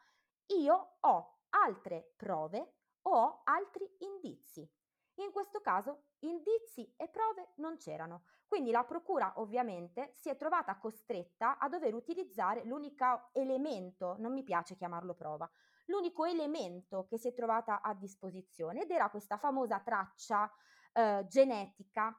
[0.47, 4.69] io ho altre prove o altri indizi.
[5.15, 10.77] In questo caso indizi e prove non c'erano, quindi la procura ovviamente si è trovata
[10.77, 15.49] costretta a dover utilizzare l'unico elemento, non mi piace chiamarlo prova,
[15.85, 20.51] l'unico elemento che si è trovata a disposizione ed era questa famosa traccia
[20.93, 22.15] eh, genetica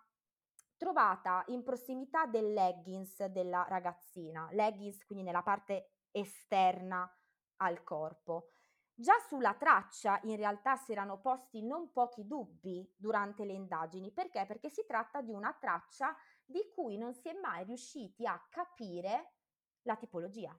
[0.77, 7.09] trovata in prossimità del leggings della ragazzina, leggings quindi nella parte esterna
[7.57, 8.53] al corpo.
[9.00, 14.44] Già sulla traccia in realtà si erano posti non pochi dubbi durante le indagini, perché?
[14.44, 19.34] Perché si tratta di una traccia di cui non si è mai riusciti a capire
[19.82, 20.52] la tipologia.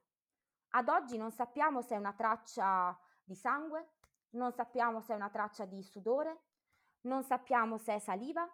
[0.70, 3.96] Ad oggi non sappiamo se è una traccia di sangue,
[4.30, 6.44] non sappiamo se è una traccia di sudore,
[7.02, 8.50] non sappiamo se è saliva,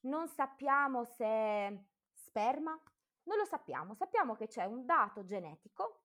[0.00, 2.78] non sappiamo se è sperma,
[3.22, 6.02] non lo sappiamo, sappiamo che c'è un dato genetico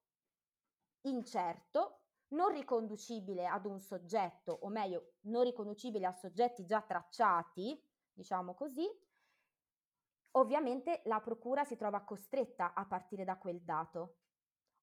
[1.02, 1.99] incerto,
[2.30, 7.82] non riconducibile ad un soggetto, o meglio, non riconducibile a soggetti già tracciati,
[8.14, 8.88] diciamo così,
[10.32, 14.18] ovviamente la procura si trova costretta a partire da quel dato.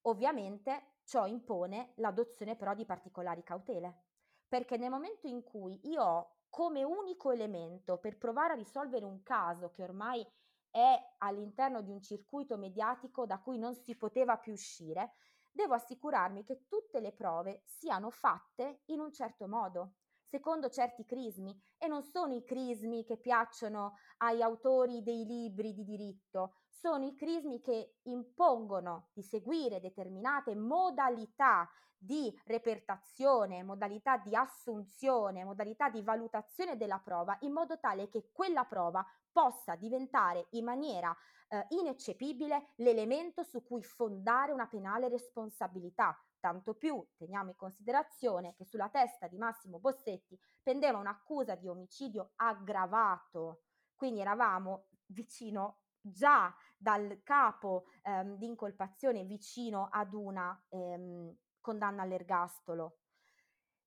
[0.02, 4.04] Ovviamente ciò impone l'adozione però di particolari cautele,
[4.48, 9.22] perché nel momento in cui io ho come unico elemento per provare a risolvere un
[9.22, 10.26] caso che ormai
[10.70, 15.14] è all'interno di un circuito mediatico da cui non si poteva più uscire,
[15.56, 21.58] devo assicurarmi che tutte le prove siano fatte in un certo modo, secondo certi crismi,
[21.78, 27.14] e non sono i crismi che piacciono ai autori dei libri di diritto, sono i
[27.14, 36.76] crismi che impongono di seguire determinate modalità di repertazione, modalità di assunzione, modalità di valutazione
[36.76, 41.14] della prova, in modo tale che quella prova possa diventare in maniera
[41.48, 46.16] eh, ineccepibile l'elemento su cui fondare una penale responsabilità.
[46.38, 52.32] Tanto più teniamo in considerazione che sulla testa di Massimo Bossetti pendeva un'accusa di omicidio
[52.36, 53.62] aggravato,
[53.94, 62.98] quindi eravamo vicino già dal capo ehm, di incolpazione vicino ad una ehm, condanna all'ergastolo.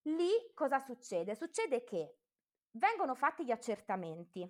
[0.03, 1.36] Lì cosa succede?
[1.36, 2.17] Succede che
[2.71, 4.41] vengono fatti gli accertamenti.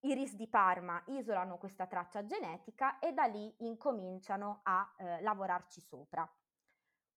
[0.00, 5.80] I RIS di Parma isolano questa traccia genetica e da lì incominciano a eh, lavorarci
[5.80, 6.28] sopra.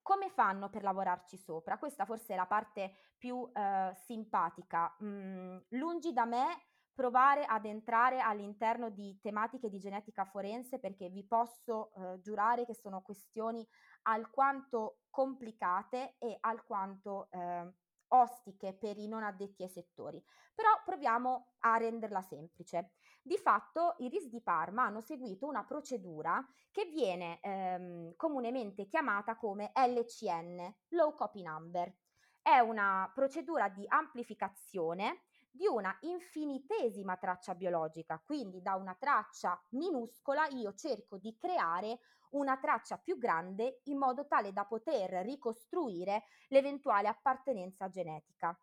[0.02, 1.78] Come fanno per lavorarci sopra?
[1.78, 4.96] Questa forse è la parte più eh, simpatica.
[5.04, 6.69] Mm, lungi da me
[7.00, 12.74] provare ad entrare all'interno di tematiche di genetica forense perché vi posso eh, giurare che
[12.74, 13.66] sono questioni
[14.02, 17.72] alquanto complicate e alquanto eh,
[18.10, 20.22] ostiche per i non addetti ai settori.
[20.54, 22.96] Però proviamo a renderla semplice.
[23.22, 29.38] Di fatto i RIS di Parma hanno seguito una procedura che viene ehm, comunemente chiamata
[29.38, 31.96] come LCN, Low Copy Number.
[32.42, 40.48] È una procedura di amplificazione di una infinitesima traccia biologica, quindi da una traccia minuscola
[40.48, 42.00] io cerco di creare
[42.32, 48.58] una traccia più grande in modo tale da poter ricostruire l'eventuale appartenenza genetica.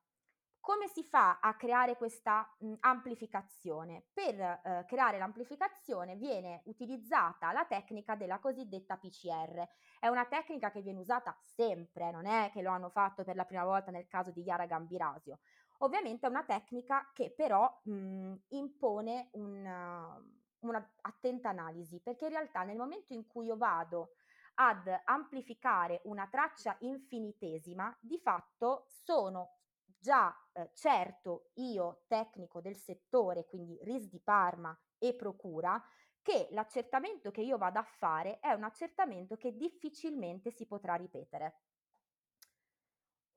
[0.66, 4.06] Come si fa a creare questa mh, amplificazione?
[4.12, 9.64] Per eh, creare l'amplificazione viene utilizzata la tecnica della cosiddetta PCR.
[10.00, 13.44] È una tecnica che viene usata sempre, non è che lo hanno fatto per la
[13.44, 15.38] prima volta nel caso di Chiara Gambirasio.
[15.78, 20.22] Ovviamente è una tecnica che però mh, impone una,
[20.60, 24.12] una attenta analisi, perché in realtà nel momento in cui io vado
[24.54, 29.56] ad amplificare una traccia infinitesima, di fatto sono
[29.98, 35.82] già eh, certo io, tecnico del settore, quindi RIS di Parma e Procura,
[36.22, 41.60] che l'accertamento che io vado a fare è un accertamento che difficilmente si potrà ripetere.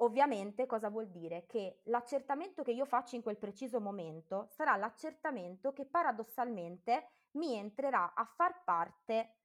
[0.02, 1.46] Ovviamente cosa vuol dire?
[1.46, 8.14] Che l'accertamento che io faccio in quel preciso momento sarà l'accertamento che paradossalmente mi entrerà
[8.14, 9.36] a far parte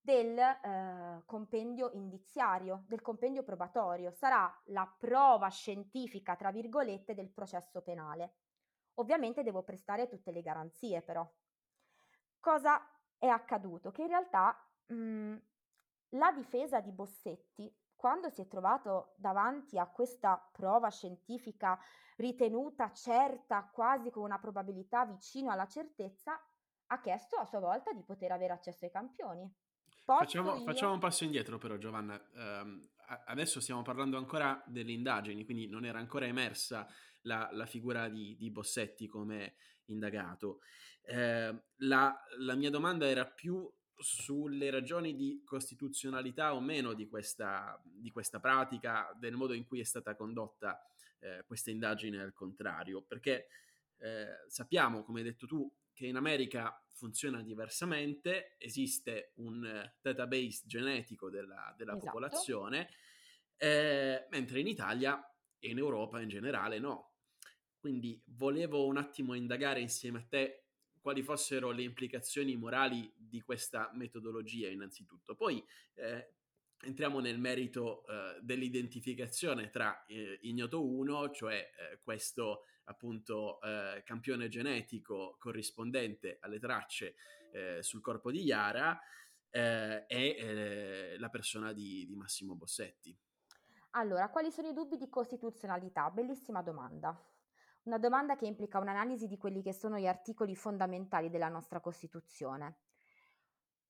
[0.00, 7.82] del eh, compendio indiziario, del compendio probatorio, sarà la prova scientifica, tra virgolette, del processo
[7.82, 8.34] penale.
[8.94, 11.28] Ovviamente devo prestare tutte le garanzie, però.
[12.38, 12.80] Cosa
[13.18, 13.90] è accaduto?
[13.90, 15.36] Che in realtà mh,
[16.10, 21.78] la difesa di Bossetti quando si è trovato davanti a questa prova scientifica
[22.16, 26.32] ritenuta certa, quasi con una probabilità vicino alla certezza,
[26.86, 29.46] ha chiesto a sua volta di poter avere accesso ai campioni.
[29.86, 30.64] Facciamo, io...
[30.64, 32.18] facciamo, un passo indietro però Giovanna,
[32.62, 32.88] um,
[33.26, 36.88] adesso stiamo parlando ancora delle indagini, quindi non era ancora emersa
[37.22, 40.60] la, la figura di, di, Bossetti come indagato.
[41.02, 47.80] Eh, la, la mia domanda era più sulle ragioni di costituzionalità o meno di questa,
[47.84, 50.82] di questa pratica, del modo in cui è stata condotta
[51.20, 53.48] eh, questa indagine al contrario, perché
[53.98, 61.28] eh, sappiamo, come hai detto tu, che in America funziona diversamente, esiste un database genetico
[61.28, 62.06] della, della esatto.
[62.06, 62.88] popolazione,
[63.56, 65.22] eh, mentre in Italia
[65.58, 67.12] e in Europa in generale no.
[67.78, 70.69] Quindi volevo un attimo indagare insieme a te
[71.00, 75.34] quali fossero le implicazioni morali di questa metodologia innanzitutto.
[75.34, 76.34] Poi eh,
[76.82, 84.48] entriamo nel merito eh, dell'identificazione tra eh, ignoto 1, cioè eh, questo appunto eh, campione
[84.48, 87.14] genetico corrispondente alle tracce
[87.52, 88.98] eh, sul corpo di Yara,
[89.52, 93.18] e la persona di, di Massimo Bossetti.
[93.94, 96.08] Allora, quali sono i dubbi di costituzionalità?
[96.10, 97.20] Bellissima domanda.
[97.82, 102.80] Una domanda che implica un'analisi di quelli che sono gli articoli fondamentali della nostra Costituzione.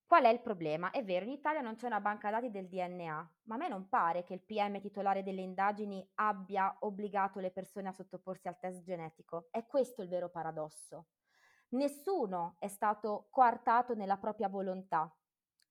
[0.07, 0.91] Qual è il problema?
[0.91, 3.89] È vero, in Italia non c'è una banca dati del DNA, ma a me non
[3.89, 8.83] pare che il PM titolare delle indagini abbia obbligato le persone a sottoporsi al test
[8.83, 9.49] genetico.
[9.51, 11.09] È questo il vero paradosso.
[11.71, 15.13] Nessuno è stato coartato nella propria volontà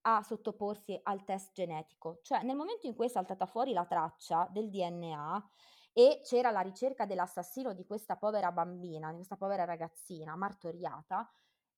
[0.01, 2.20] a sottoporsi al test genetico.
[2.22, 5.49] Cioè, nel momento in cui è saltata fuori la traccia del DNA
[5.94, 11.30] e c'era la ricerca dell'assassino di questa povera bambina, di questa povera ragazzina martoriata,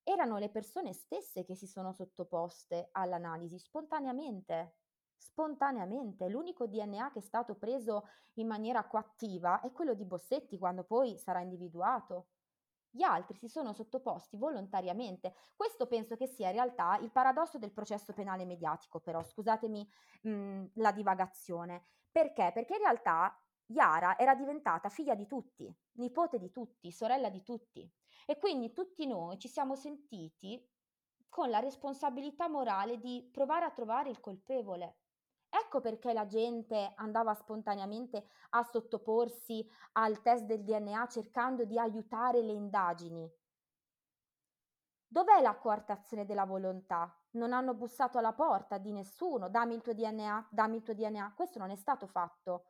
[0.04, 4.76] erano le persone stesse che si sono sottoposte all'analisi spontaneamente.
[5.16, 10.82] Spontaneamente, l'unico DNA che è stato preso in maniera coattiva è quello di Bossetti quando
[10.84, 12.26] poi sarà individuato.
[12.90, 15.34] Gli altri si sono sottoposti volontariamente.
[15.56, 19.88] Questo penso che sia in realtà il paradosso del processo penale mediatico, però scusatemi
[20.22, 21.84] mh, mhmm, la divagazione.
[22.10, 22.50] Perché?
[22.52, 23.34] Perché in realtà
[23.66, 27.90] Yara era diventata figlia di tutti, nipote di tutti, sorella di tutti.
[28.26, 30.62] E quindi tutti noi ci siamo sentiti
[31.28, 34.98] con la responsabilità morale di provare a trovare il colpevole.
[35.48, 42.42] Ecco perché la gente andava spontaneamente a sottoporsi al test del DNA cercando di aiutare
[42.42, 43.30] le indagini.
[45.06, 47.14] Dov'è la coartazione della volontà?
[47.32, 51.34] Non hanno bussato alla porta di nessuno, dammi il tuo DNA, dammi il tuo DNA.
[51.36, 52.64] Questo non è stato fatto.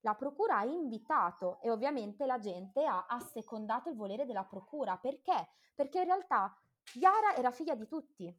[0.00, 4.96] La procura ha invitato e ovviamente la gente ha assecondato il volere della procura.
[4.96, 5.48] Perché?
[5.74, 8.34] Perché in realtà Chiara era figlia di tutti.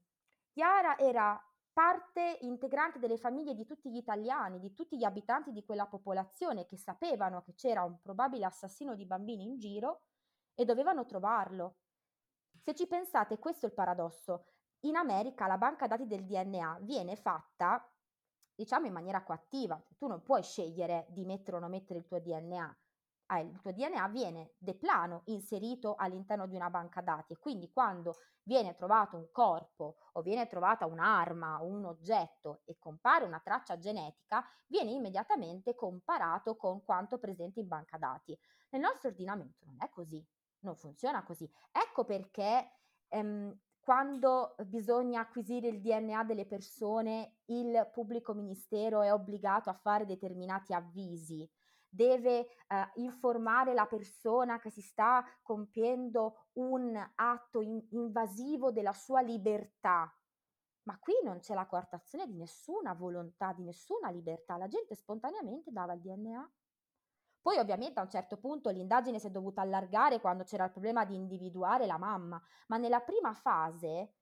[0.51, 1.39] Chiara era
[1.74, 6.66] parte integrante delle famiglie di tutti gli italiani, di tutti gli abitanti di quella popolazione
[6.66, 10.01] che sapevano che c'era un probabile assassino di bambini in giro
[10.55, 11.76] e dovevano trovarlo.
[12.64, 14.47] Se ci pensate, questo è il paradosso.
[14.82, 17.88] In America la banca dati del DNA viene fatta,
[18.58, 19.82] diciamo, in maniera coattiva.
[19.97, 22.78] Tu non puoi scegliere di mettere o non mettere il tuo DNA
[23.28, 28.16] ah, il tuo DNA viene deplano inserito all'interno di una banca dati e quindi quando
[28.43, 33.78] viene trovato un corpo o viene trovata un'arma o un oggetto e compare una traccia
[33.78, 38.38] genetica, viene immediatamente comparato con quanto presente in banca dati.
[38.70, 40.26] Nel nostro ordinamento non è così,
[40.60, 41.49] non funziona così.
[41.72, 42.72] Ecco perché
[43.10, 43.53] ehm,
[43.88, 50.73] quando bisogna acquisire il DNA delle persone, il pubblico ministero è obbligato a fare determinati
[50.73, 51.49] avvisi
[51.88, 52.47] deve eh,
[52.95, 60.13] informare la persona che si sta compiendo un atto in- invasivo della sua libertà.
[60.83, 65.71] Ma qui non c'è la coartazione di nessuna volontà, di nessuna libertà, la gente spontaneamente
[65.71, 66.51] dava il DNA.
[67.48, 71.06] Poi ovviamente a un certo punto l'indagine si è dovuta allargare quando c'era il problema
[71.06, 74.16] di individuare la mamma, ma nella prima fase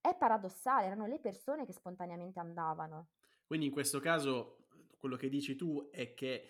[0.00, 3.10] è paradossale, erano le persone che spontaneamente andavano.
[3.44, 4.64] Quindi in questo caso
[4.96, 6.48] quello che dici tu è che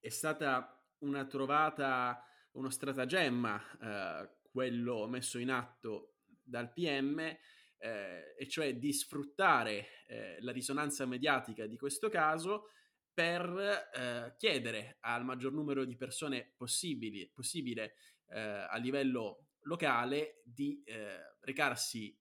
[0.00, 8.48] è stata una trovata, uno stratagemma, eh, quello messo in atto dal PM, eh, e
[8.48, 12.70] cioè di sfruttare eh, la risonanza mediatica di questo caso
[13.16, 17.94] per eh, chiedere al maggior numero di persone possibili, possibile
[18.26, 22.14] eh, a livello locale di eh, recarsi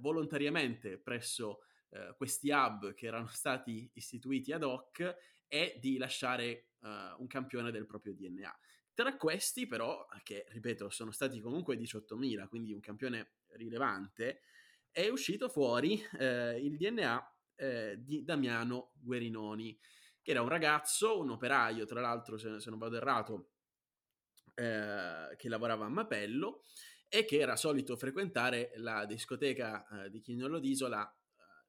[0.00, 1.60] volontariamente presso
[2.16, 5.16] questi hub che erano stati istituiti ad hoc
[5.48, 8.58] e di lasciare un campione del proprio DNA.
[8.94, 14.42] Tra questi però, che ripeto sono stati comunque 18.000, quindi un campione rilevante,
[14.90, 19.78] è uscito fuori eh, il DNA eh, di Damiano Guerinoni,
[20.22, 23.50] che era un ragazzo, un operaio, tra l'altro se, se non vado errato,
[24.54, 26.62] eh, che lavorava a Mapello
[27.08, 31.14] e che era solito frequentare la discoteca eh, di Chignolo d'Isola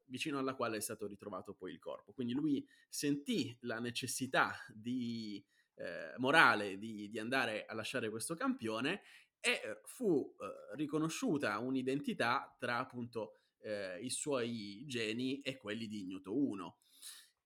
[0.05, 2.13] vicino alla quale è stato ritrovato poi il corpo.
[2.13, 5.43] Quindi lui sentì la necessità di,
[5.75, 9.01] eh, morale di, di, andare a lasciare questo campione
[9.39, 16.01] e eh, fu eh, riconosciuta un'identità tra appunto eh, i suoi geni e quelli di
[16.01, 16.77] Ignoto 1.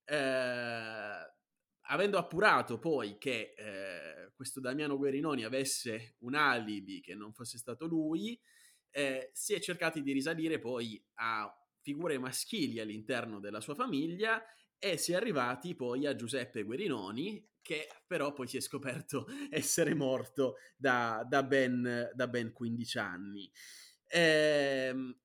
[0.09, 1.31] Eh,
[1.89, 7.85] avendo appurato poi che eh, questo Damiano Guerinoni avesse un alibi che non fosse stato
[7.85, 8.39] lui,
[9.31, 14.43] si è cercati di risalire poi a figure maschili all'interno della sua famiglia
[14.77, 19.93] e si è arrivati poi a Giuseppe Guerinoni, che però poi si è scoperto essere
[19.93, 23.51] morto da, da, ben, da ben, 15 anni.
[24.07, 25.17] Ehm,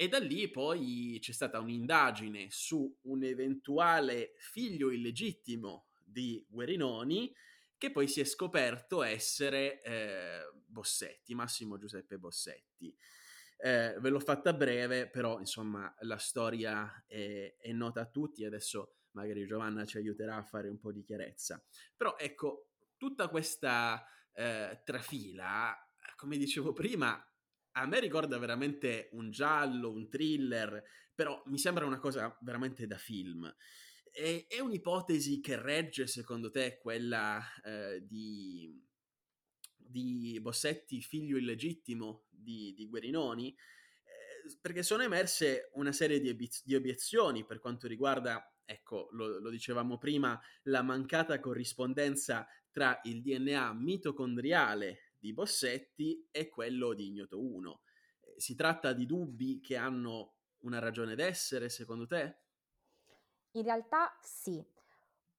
[0.00, 7.34] e da lì poi c'è stata un'indagine su un eventuale figlio illegittimo di Guerinoni,
[7.76, 12.96] che poi si è scoperto essere eh, Bossetti, Massimo Giuseppe Bossetti.
[13.56, 18.44] Eh, ve l'ho fatta breve, però insomma la storia è, è, nota a tutti.
[18.44, 21.60] Adesso magari Giovanna ci aiuterà a fare un po' di chiarezza.
[21.96, 25.76] Però ecco, tutta questa eh, trafila,
[26.14, 27.20] come dicevo prima,
[27.80, 30.82] a me ricorda veramente un giallo, un thriller,
[31.14, 33.52] però mi sembra una cosa veramente da film.
[34.10, 38.84] E, è un'ipotesi che regge, secondo te, quella eh, di,
[39.76, 43.50] di, Bossetti, figlio illegittimo di, di Guerinoni?
[43.50, 49.38] Eh, perché sono emerse una serie di, obiez- di obiezioni per quanto riguarda ecco, lo,
[49.38, 57.08] lo, dicevamo prima, la mancata corrispondenza tra il DNA mitocondriale di Bossetti e quello di
[57.08, 57.80] Ignoto 1.
[58.20, 62.36] Eh, si tratta di dubbi che hanno una ragione d'essere, secondo te?
[63.52, 64.64] In realtà sì.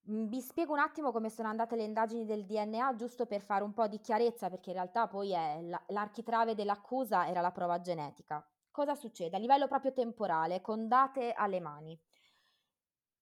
[0.10, 3.64] Mm, vi spiego un attimo come sono andate le indagini del DNA, giusto per fare
[3.64, 8.46] un po' di chiarezza, perché in realtà poi è l'architrave dell'accusa era la prova genetica.
[8.72, 9.36] Cosa succede?
[9.36, 12.00] A livello proprio temporale, con date alle mani.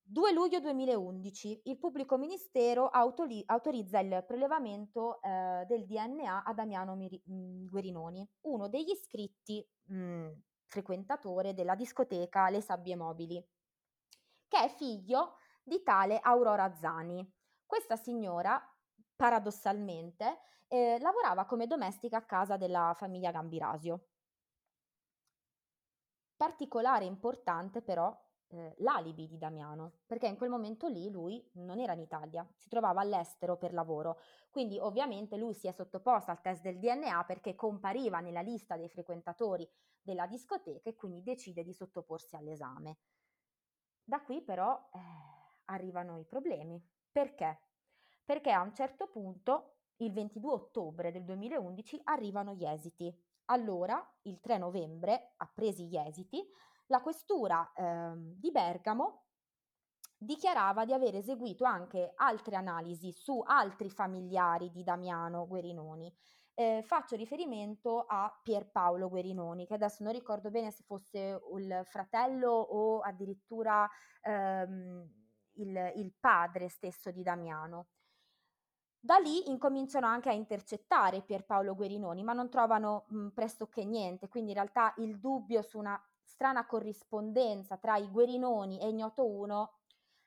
[0.10, 6.96] 2 luglio 2011 il pubblico ministero autori- autorizza il prelevamento eh, del DNA a Damiano
[6.96, 10.32] Miri- mm, Guerinoni, uno degli iscritti mh, mm,
[10.66, 13.46] frequentatore della discoteca Le Sabbie Mobili,
[14.48, 17.30] che è figlio di tale Aurora Zani.
[17.66, 18.58] Questa signora,
[19.14, 24.08] paradossalmente, eh, lavorava come domestica a casa della famiglia Gambirasio.
[26.38, 28.18] Particolare importante però
[28.50, 32.70] eh, l'alibi di Damiano, perché in quel momento lì lui non era in Italia, si
[32.70, 34.20] trovava all'estero per lavoro,
[34.50, 38.90] quindi ovviamente lui si è sottoposto al test del DNA perché compariva nella lista dei
[38.90, 39.70] frequentatori
[40.02, 42.98] della discoteca e quindi decide di sottoporsi all'esame.
[44.04, 45.00] Da qui però eh,
[45.66, 46.82] arrivano i problemi.
[47.12, 47.60] Perché?
[48.24, 53.14] Perché a un certo punto, il 22 ottobre del 2011, arrivano gli esiti.
[53.46, 56.46] Allora, il 3 novembre, appresi gli esiti,
[56.88, 59.24] la questura eh, di Bergamo
[60.18, 66.12] dichiarava di aver eseguito anche altre analisi su altri familiari di Damiano Guerinoni.
[66.56, 72.50] Eh, faccio riferimento a Pierpaolo Guerinoni, che adesso non ricordo bene se fosse il fratello
[72.50, 73.88] o addirittura
[74.22, 75.08] ehm,
[75.58, 77.90] il, il padre stesso di Damiano.
[79.00, 84.50] Da lì incominciano anche a intercettare Pierpaolo Guerinoni, ma non trovano mh, pressoché niente, quindi
[84.50, 89.72] in realtà il dubbio su una strana corrispondenza tra i Guerinoni e Ignoto 1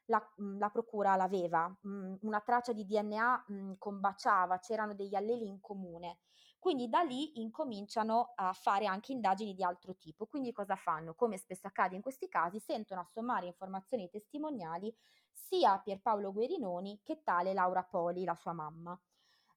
[0.06, 0.20] la,
[0.58, 6.18] la, procura l'aveva, una traccia di DNA combaciava, c'erano degli alleli in comune.
[6.58, 10.26] Quindi da lì incominciano a fare anche indagini di altro tipo.
[10.26, 11.14] Quindi cosa fanno?
[11.14, 14.94] Come spesso accade in questi casi, sentono assommare informazioni testimoniali
[15.30, 19.00] sia Pierpaolo Guerinoni che tale Laura Poli, la sua mamma.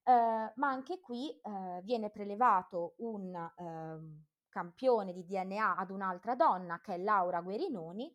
[0.02, 6.80] Eh, ma anche qui eh, viene prelevato un, eh, campione di DNA ad un'altra donna
[6.80, 8.14] che è Laura Guerinoni,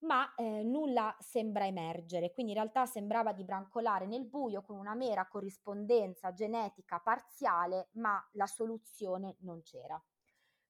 [0.00, 4.94] ma eh, nulla sembra emergere, quindi in realtà sembrava di brancolare nel buio con una
[4.94, 10.02] mera corrispondenza genetica parziale, ma la soluzione non c'era.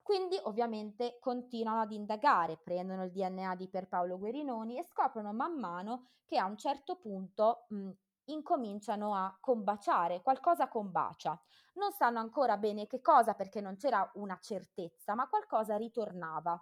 [0.03, 6.07] Quindi ovviamente continuano ad indagare, prendono il DNA di Pierpaolo Guerinoni e scoprono man mano
[6.25, 7.91] che a un certo punto mh,
[8.29, 11.41] incominciano a combaciare, qualcosa combacia.
[11.75, 16.61] Non sanno ancora bene che cosa perché non c'era una certezza, ma qualcosa ritornava.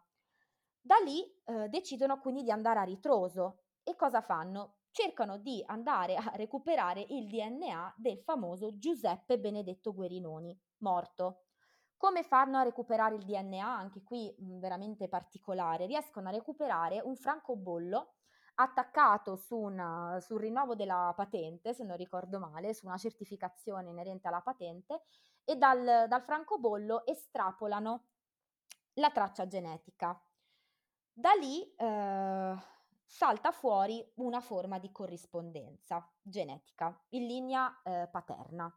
[0.80, 4.76] Da lì eh, decidono quindi di andare a ritroso e cosa fanno?
[4.90, 11.42] Cercano di andare a recuperare il DNA del famoso Giuseppe Benedetto Guerinoni, morto.
[11.96, 13.66] Come fanno a recuperare il DNA?
[13.66, 15.86] Anche qui mh, veramente particolare.
[15.86, 18.15] Riescono a recuperare un francobollo
[18.56, 24.28] attaccato su una, sul rinnovo della patente, se non ricordo male, su una certificazione inerente
[24.28, 25.02] alla patente
[25.44, 28.06] e dal, dal francobollo estrapolano
[28.94, 30.20] la traccia genetica.
[31.12, 32.56] Da lì eh,
[33.04, 38.74] salta fuori una forma di corrispondenza genetica in linea eh, paterna.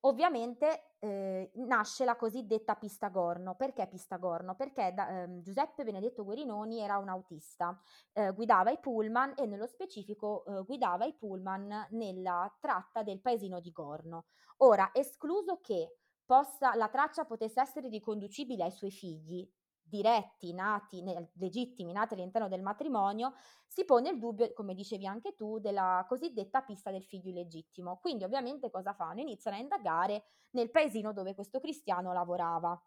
[0.00, 3.54] Ovviamente eh, nasce la cosiddetta pista Gorno.
[3.54, 4.54] Perché pista Gorno?
[4.54, 7.78] Perché da, eh, Giuseppe Benedetto Guerinoni era un autista,
[8.12, 13.60] eh, guidava i pullman e nello specifico eh, guidava i pullman nella tratta del paesino
[13.60, 14.26] di Gorno.
[14.58, 19.48] Ora, escluso che possa, la traccia potesse essere riconducibile ai suoi figli,
[19.88, 21.02] diretti, nati,
[21.34, 23.32] legittimi, nati all'interno del matrimonio,
[23.66, 27.98] si pone il dubbio, come dicevi anche tu, della cosiddetta pista del figlio illegittimo.
[27.98, 29.20] Quindi ovviamente cosa fanno?
[29.20, 32.80] Iniziano a indagare nel paesino dove questo cristiano lavorava.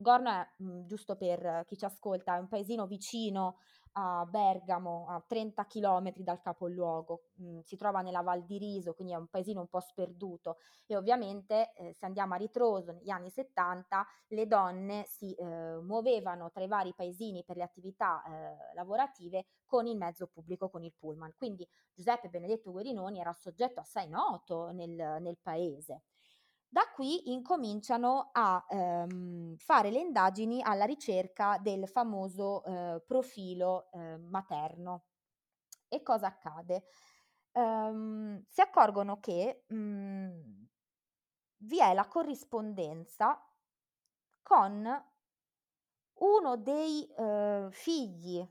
[0.00, 3.58] Gorno è, mh, giusto per chi ci ascolta, è un paesino vicino
[4.00, 9.12] a Bergamo, a 30 km dal capoluogo, mm, si trova nella Val di Riso, quindi
[9.12, 13.28] è un paesino un po' sperduto e ovviamente eh, se andiamo a ritroso negli anni
[13.28, 15.44] 70 le donne si eh,
[15.82, 20.84] muovevano tra i vari paesini per le attività eh, lavorative con il mezzo pubblico, con
[20.84, 21.34] il pullman.
[21.36, 26.02] Quindi Giuseppe Benedetto Guerinoni era soggetto assai noto nel, nel paese.
[26.70, 34.18] Da qui incominciano a ehm, fare le indagini alla ricerca del famoso eh, profilo eh,
[34.18, 35.04] materno.
[35.88, 36.84] E cosa accade?
[37.52, 40.68] Um, si accorgono che um,
[41.62, 43.42] vi è la corrispondenza
[44.42, 45.04] con
[46.18, 48.46] uno dei uh, figli.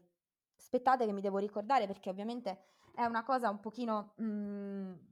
[0.58, 2.64] Aspettate che mi devo ricordare perché ovviamente
[2.96, 5.07] è una cosa un pochino um,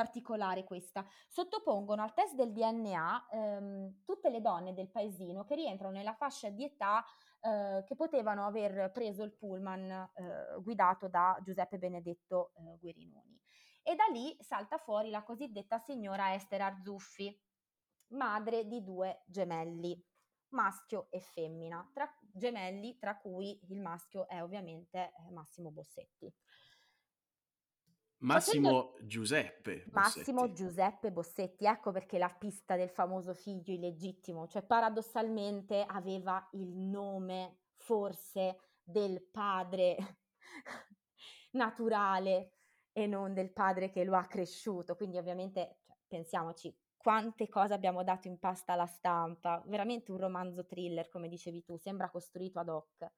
[0.00, 1.04] particolare questa.
[1.28, 6.48] Sottopongono al test del DNA ehm, tutte le donne del paesino che rientrano nella fascia
[6.48, 7.04] di età
[7.42, 13.38] eh, che potevano aver preso il pullman eh, guidato da Giuseppe Benedetto eh, Guerinoni.
[13.82, 17.38] E da lì salta fuori la cosiddetta signora Esther Arzuffi,
[18.12, 20.02] madre di due gemelli,
[20.50, 26.32] maschio e femmina, tra, gemelli tra cui il maschio è ovviamente eh, Massimo Bossetti.
[28.20, 29.06] Massimo Facendo...
[29.06, 29.90] Giuseppe Bossetti.
[29.92, 36.76] Massimo Giuseppe Bossetti, ecco perché la pista del famoso figlio illegittimo, cioè paradossalmente aveva il
[36.76, 39.96] nome forse del padre
[41.52, 42.52] naturale
[42.92, 48.04] e non del padre che lo ha cresciuto, quindi ovviamente cioè, pensiamoci quante cose abbiamo
[48.04, 52.68] dato in pasta alla stampa, veramente un romanzo thriller come dicevi tu, sembra costruito ad
[52.68, 53.10] hoc.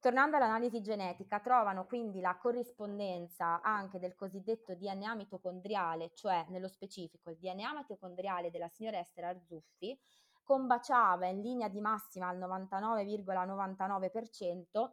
[0.00, 7.28] Tornando all'analisi genetica, trovano quindi la corrispondenza anche del cosiddetto DNA mitocondriale, cioè nello specifico
[7.28, 10.00] il DNA mitocondriale della signora Esther Arzuffi,
[10.42, 14.90] combaciava in linea di massima al 99,99%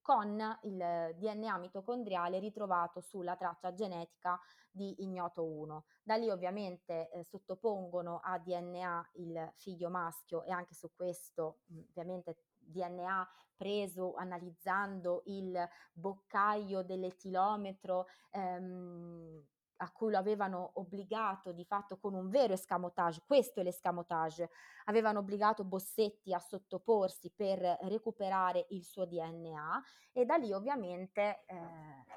[0.00, 5.84] con il DNA mitocondriale ritrovato sulla traccia genetica di ignoto 1.
[6.02, 11.58] Da lì ovviamente eh, sottopongono a DNA il figlio maschio e anche su questo
[11.90, 19.40] ovviamente DNA preso analizzando il boccaglio dell'etilometro ehm,
[19.82, 24.48] a cui lo avevano obbligato di fatto con un vero escamotage, questo è l'escamotage,
[24.84, 31.56] avevano obbligato Bossetti a sottoporsi per recuperare il suo DNA e da lì ovviamente eh,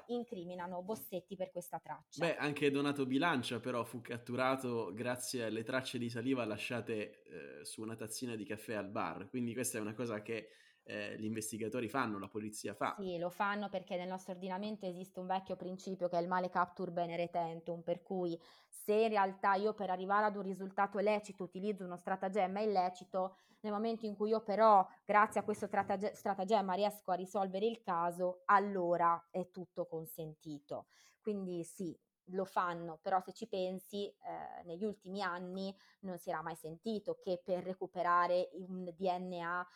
[0.06, 2.24] incriminano Bossetti per questa traccia.
[2.24, 7.82] Beh, anche Donato Bilancia però fu catturato grazie alle tracce di saliva lasciate eh, su
[7.82, 10.50] una tazzina di caffè al bar, quindi questa è una cosa che
[10.86, 12.94] eh, gli investigatori fanno, la polizia fa.
[12.96, 16.48] Sì, lo fanno perché nel nostro ordinamento esiste un vecchio principio che è il male
[16.48, 21.42] captur bene retentum, per cui se in realtà io per arrivare ad un risultato lecito
[21.42, 26.74] utilizzo uno stratagemma illecito, nel momento in cui io però grazie a questo stratagemma, stratagemma
[26.74, 30.86] riesco a risolvere il caso, allora è tutto consentito.
[31.20, 31.98] Quindi sì,
[32.30, 37.18] lo fanno, però se ci pensi, eh, negli ultimi anni non si era mai sentito
[37.20, 39.66] che per recuperare un DNA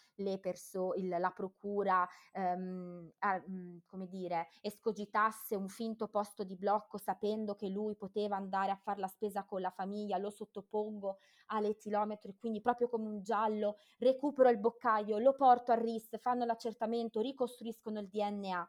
[0.41, 6.99] perso- il, la procura, ehm, a, mm, come dire, escogitasse un finto posto di blocco
[6.99, 12.31] sapendo che lui poteva andare a fare la spesa con la famiglia, lo sottopongo all'etilometro
[12.31, 17.21] e quindi proprio come un giallo recupero il boccaglio, lo porto al RIS, fanno l'accertamento,
[17.21, 18.69] ricostruiscono il DNA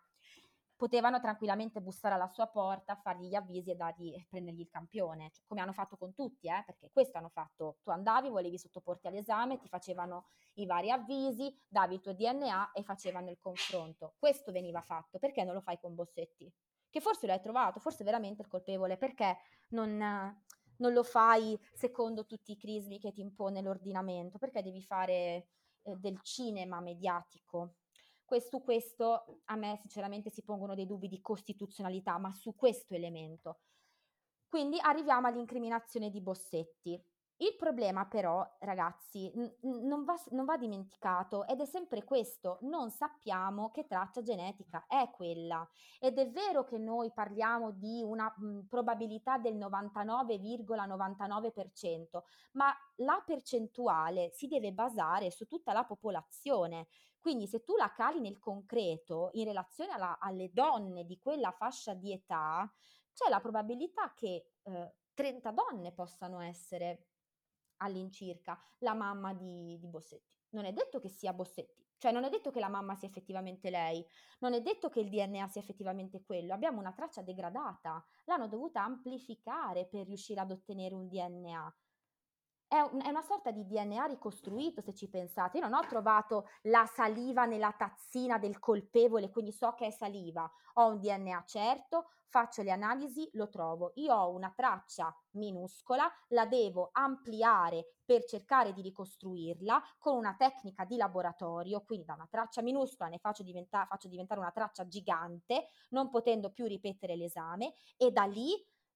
[0.82, 5.46] potevano tranquillamente bussare alla sua porta, fargli gli avvisi e dargli, prendergli il campione, cioè,
[5.46, 9.60] come hanno fatto con tutti, eh, perché questo hanno fatto, tu andavi, volevi sottoporti all'esame,
[9.60, 14.16] ti facevano i vari avvisi, davi il tuo DNA e facevano il confronto.
[14.18, 16.52] Questo veniva fatto, perché non lo fai con Bossetti?
[16.90, 19.38] Che forse lo hai trovato, forse veramente il colpevole, perché
[19.70, 19.98] non,
[20.78, 24.40] non lo fai secondo tutti i crismi che ti impone l'ordinamento?
[24.40, 25.14] Perché devi fare
[25.84, 27.76] eh, del cinema mediatico?
[28.40, 33.60] Su questo a me sinceramente si pongono dei dubbi di costituzionalità, ma su questo elemento.
[34.48, 37.02] Quindi arriviamo all'incriminazione di Bossetti.
[37.42, 42.92] Il problema però, ragazzi, n- non, va, non, va, dimenticato ed è sempre questo, non
[42.92, 45.68] sappiamo che traccia genetica è quella.
[46.00, 52.22] Ed è vero che noi parliamo di una mh, probabilità del 99,99%,
[52.52, 56.90] ma la percentuale si deve basare su tutta la popolazione.
[57.20, 61.96] Quindi se tu la cali nel concreto in relazione alla, alle donne di quella fascia
[61.96, 62.72] di età,
[63.12, 67.08] c'è la probabilità che eh, 30 donne possano essere
[67.82, 70.30] all'incirca la mamma di, di Bossetti.
[70.52, 73.70] Non è detto che sia Bossetti, cioè non è detto che la mamma sia effettivamente
[73.70, 74.06] lei,
[74.40, 78.84] non è detto che il DNA sia effettivamente quello, abbiamo una traccia degradata, l'hanno dovuta
[78.84, 81.76] amplificare per riuscire ad ottenere un DNA.
[82.72, 85.58] È, un, è, una sorta di DNA ricostruito, se ci pensate.
[85.58, 90.50] Io non ho trovato la saliva nella tazzina del colpevole, quindi so che è saliva.
[90.76, 93.92] Ho un DNA certo, faccio le analisi, lo trovo.
[93.96, 100.86] Io ho una traccia minuscola, la devo ampliare per cercare di ricostruirla con una tecnica
[100.86, 105.66] di laboratorio, quindi da una traccia minuscola ne faccio, diventa- faccio diventare una traccia gigante,
[105.90, 108.54] non potendo più ripetere l'esame, e da lì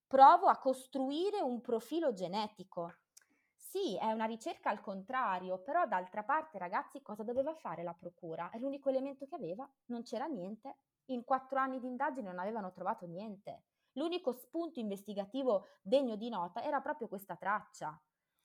[0.07, 2.93] provo a costruire un profilo genetico
[3.67, 8.51] sì, è una ricerca al contrario, però d'altra parte, ragazzi, cosa doveva fare la procura?
[8.51, 10.77] È l'unico elemento che aveva, non c'era niente.
[11.05, 13.63] In quattro anni di indagine non avevano trovato niente.
[13.93, 17.99] L'unico spunto investigativo degno di nota era proprio questa traccia,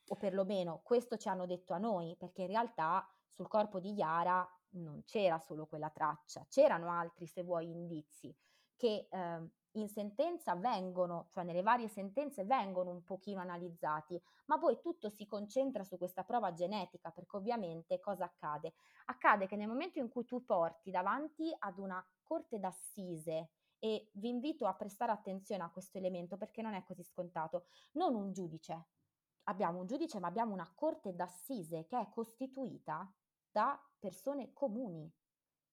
[0.07, 4.49] o perlomeno questo ci hanno detto a noi, perché in realtà sul corpo di Yara
[4.71, 8.35] non c'era solo quella traccia, c'erano altri, se vuoi, indizi
[8.75, 14.81] che eh, in sentenza vengono, cioè nelle varie sentenze vengono un pochino analizzati, ma poi
[14.81, 18.75] tutto si concentra su questa prova genetica, perché ovviamente cosa accade?
[19.07, 24.29] Accade che nel momento in cui tu porti davanti ad una corte d'assise e vi
[24.29, 28.87] invito a prestare attenzione a questo elemento perché non è così scontato, non un giudice,
[29.45, 33.11] abbiamo un giudice ma abbiamo una corte d'assise che è costituita
[33.51, 35.11] da persone comuni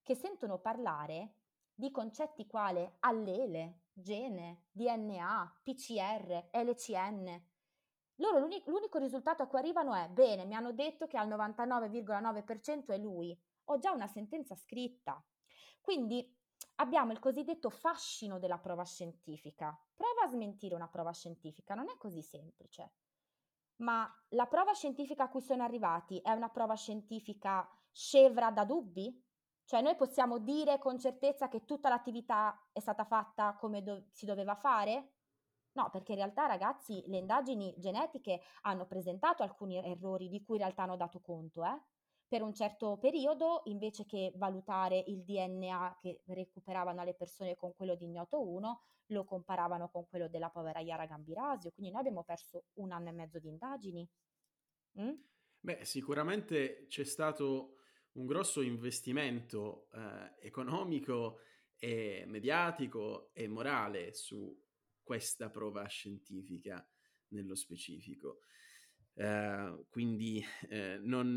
[0.01, 1.33] che sentono parlare
[1.73, 7.45] di concetti quale allele, gene, DNA, PCR, LCN.
[8.15, 12.87] Loro l'unico, l'unico risultato a cui arrivano è, bene, mi hanno detto che al 99,9%
[12.87, 15.23] è lui, ho già una sentenza scritta.
[15.81, 16.35] Quindi
[16.75, 19.77] abbiamo il cosiddetto fascino della prova scientifica.
[19.95, 22.93] Prova a smentire una prova scientifica, non è così semplice.
[23.77, 29.23] Ma la prova scientifica a cui sono arrivati è una prova scientifica scevra da dubbi?
[29.67, 34.25] Cioè noi possiamo dire con certezza che tutta l'attività è stata fatta come do- si
[34.25, 35.15] doveva fare?
[35.73, 40.61] No, perché in realtà ragazzi le indagini genetiche hanno presentato alcuni errori di cui in
[40.61, 41.65] realtà hanno dato conto.
[41.65, 41.81] Eh?
[42.29, 47.95] Per un certo periodo, invece che valutare il DNA che recuperavano le persone con quello
[47.95, 51.71] di Ignoto 1, lo comparavano con quello della povera Yara Gambirasio.
[51.71, 54.09] Quindi noi abbiamo perso un anno e mezzo di indagini.
[55.01, 55.13] Mm?
[55.59, 57.76] Beh, sicuramente c'è stato
[58.17, 61.39] un grosso investimento eh, economico
[61.77, 64.55] e mediatico e morale su
[65.03, 66.85] questa prova scientifica
[67.29, 68.39] nello specifico.
[69.13, 71.35] Eh, quindi eh, non,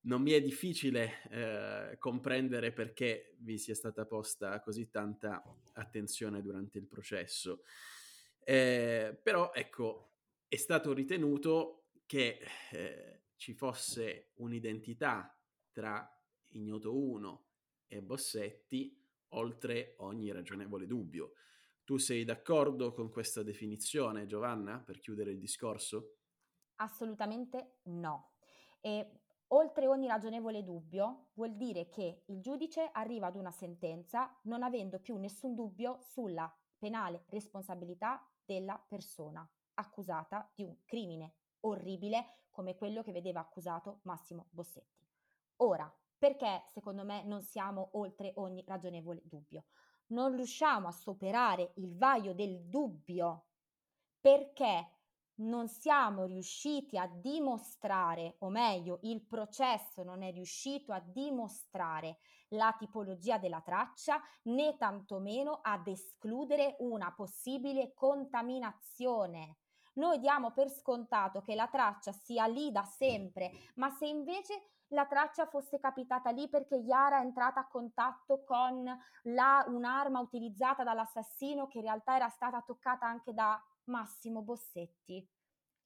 [0.00, 5.42] non, mi è difficile eh, comprendere perché vi sia stata posta così tanta
[5.74, 7.64] attenzione durante il processo.
[8.42, 10.12] Eh, però ecco,
[10.48, 15.36] è stato ritenuto che eh, ci fosse un'identità
[15.76, 16.10] tra
[16.52, 17.44] Ignoto 1
[17.88, 18.98] e Bossetti
[19.34, 21.32] oltre ogni ragionevole dubbio.
[21.84, 26.14] Tu sei d'accordo con questa definizione, Giovanna, per chiudere il discorso?
[26.76, 28.36] Assolutamente no.
[28.80, 34.62] E oltre ogni ragionevole dubbio vuol dire che il giudice arriva ad una sentenza non
[34.62, 42.76] avendo più nessun dubbio sulla penale responsabilità della persona accusata di un crimine orribile come
[42.76, 45.05] quello che vedeva accusato Massimo Bossetti.
[45.58, 49.64] Ora, perché secondo me non siamo oltre ogni ragionevole dubbio?
[50.08, 53.46] Non riusciamo a superare il vaio del dubbio
[54.20, 54.90] perché
[55.38, 62.18] non siamo riusciti a dimostrare, o meglio, il processo non è riuscito a dimostrare
[62.50, 69.58] la tipologia della traccia, né tantomeno ad escludere una possibile contaminazione.
[69.96, 75.06] Noi diamo per scontato che la traccia sia lì da sempre, ma se invece la
[75.06, 78.84] traccia fosse capitata lì perché Yara è entrata a contatto con
[79.22, 85.26] la, un'arma utilizzata dall'assassino che in realtà era stata toccata anche da Massimo Bossetti.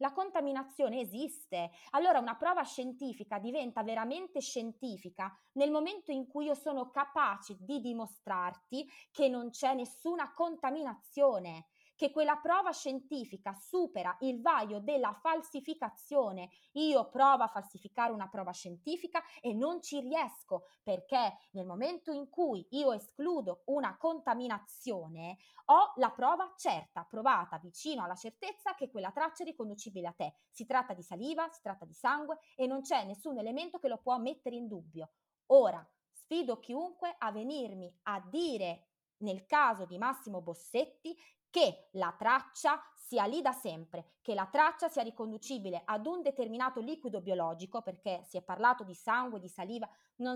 [0.00, 1.70] La contaminazione esiste.
[1.90, 7.80] Allora una prova scientifica diventa veramente scientifica nel momento in cui io sono capace di
[7.80, 11.66] dimostrarti che non c'è nessuna contaminazione,
[12.00, 16.48] che quella prova scientifica supera il vaio della falsificazione.
[16.72, 22.30] Io provo a falsificare una prova scientifica e non ci riesco perché nel momento in
[22.30, 25.36] cui io escludo una contaminazione
[25.66, 30.32] ho la prova certa, provata vicino alla certezza che quella traccia è riconducibile a te.
[30.48, 33.98] Si tratta di saliva, si tratta di sangue e non c'è nessun elemento che lo
[33.98, 35.10] può mettere in dubbio.
[35.48, 38.86] Ora, sfido chiunque a venirmi a dire
[39.18, 41.14] nel caso di Massimo Bossetti
[41.50, 46.80] che la traccia sia lì da sempre, che la traccia sia riconducibile ad un determinato
[46.80, 49.88] liquido biologico, perché si è parlato di sangue, di saliva,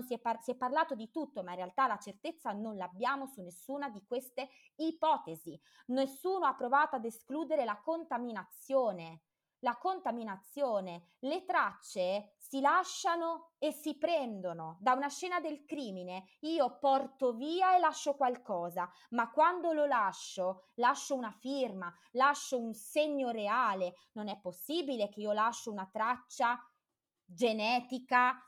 [0.05, 3.27] si è, par- si, è parlato di tutto, ma in realtà la certezza non l'abbiamo
[3.27, 5.57] su nessuna di queste ipotesi.
[5.87, 9.21] Nessuno ha provato ad escludere la contaminazione.
[9.59, 16.25] la contaminazione, le tracce si lasciano e si prendono da una scena del crimine.
[16.41, 22.73] Io porto via e lascio qualcosa, ma quando lo lascio, lascio una firma, lascio un
[22.73, 23.95] segno reale.
[24.11, 26.59] Non è possibile che io lascio una traccia
[27.23, 28.39] genetica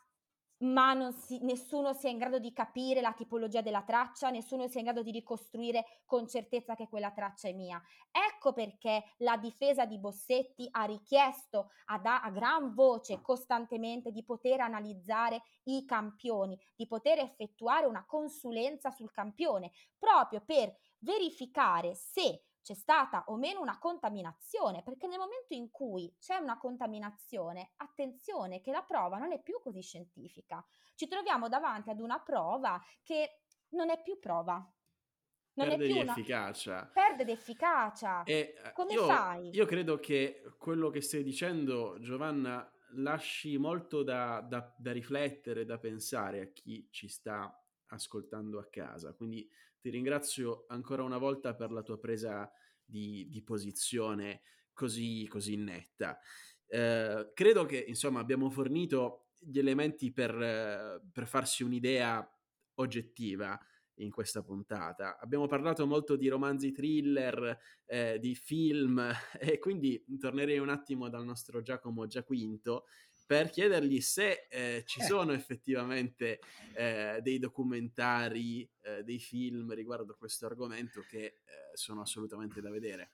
[0.60, 4.86] ma si, nessuno sia in grado di capire la tipologia della traccia, nessuno sia in
[4.86, 7.82] grado di ricostruire con certezza che quella traccia è mia.
[8.12, 14.24] Ecco perché la difesa di Bossetti ha richiesto a, da, a gran voce costantemente di
[14.24, 22.42] poter analizzare i campioni, di poter effettuare una consulenza sul campione, proprio per verificare se
[22.68, 28.60] c'è stata o meno una contaminazione, perché nel momento in cui c'è una contaminazione, attenzione
[28.60, 30.62] che la prova non è più così scientifica.
[30.94, 34.56] Ci troviamo davanti ad una prova che non è più prova.
[35.54, 36.12] Non perde è più di una...
[36.12, 36.92] efficacia.
[36.94, 38.24] Perde di efficacia.
[38.24, 39.50] E eh, Come io, fai?
[39.56, 45.78] Io credo che quello che stai dicendo, Giovanna, lasci molto da, da, da riflettere, da
[45.78, 49.14] pensare a chi ci sta ascoltando a casa.
[49.14, 49.50] Quindi
[49.88, 52.52] ti ringrazio ancora una volta per la tua presa
[52.84, 54.42] di, di posizione
[54.74, 56.20] così, così netta.
[56.68, 62.30] Eh, credo che insomma abbiamo fornito gli elementi per, per farsi un'idea
[62.76, 63.58] oggettiva
[64.00, 65.18] in questa puntata.
[65.20, 69.10] Abbiamo parlato molto di romanzi thriller, eh, di film
[69.40, 72.88] e quindi tornerei un attimo dal nostro Giacomo Giaquinto
[73.28, 75.04] per chiedergli se eh, ci eh.
[75.04, 76.40] sono effettivamente
[76.74, 81.42] eh, dei documentari, eh, dei film riguardo questo argomento che eh,
[81.74, 83.12] sono assolutamente da vedere.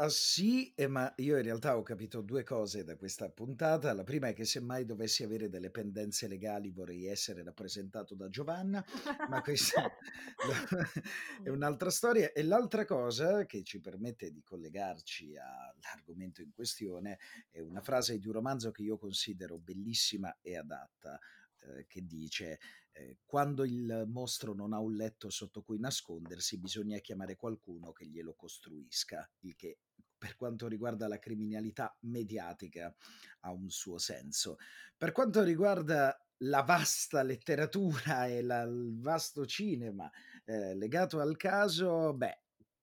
[0.00, 3.92] Ah, sì, eh, ma io in realtà ho capito due cose da questa puntata.
[3.94, 8.28] La prima è che se mai dovessi avere delle pendenze legali vorrei essere rappresentato da
[8.28, 8.84] Giovanna,
[9.28, 9.90] ma questa
[11.42, 12.30] è un'altra storia.
[12.30, 17.18] E l'altra cosa che ci permette di collegarci all'argomento in questione
[17.50, 21.18] è una frase di un romanzo che io considero bellissima e adatta,
[21.58, 22.60] eh, che dice
[22.92, 28.06] eh, quando il mostro non ha un letto sotto cui nascondersi bisogna chiamare qualcuno che
[28.06, 29.78] glielo costruisca, il che
[30.18, 32.94] per quanto riguarda la criminalità mediatica
[33.40, 34.58] ha un suo senso.
[34.96, 40.10] Per quanto riguarda la vasta letteratura e la, il vasto cinema
[40.44, 42.40] eh, legato al caso, beh,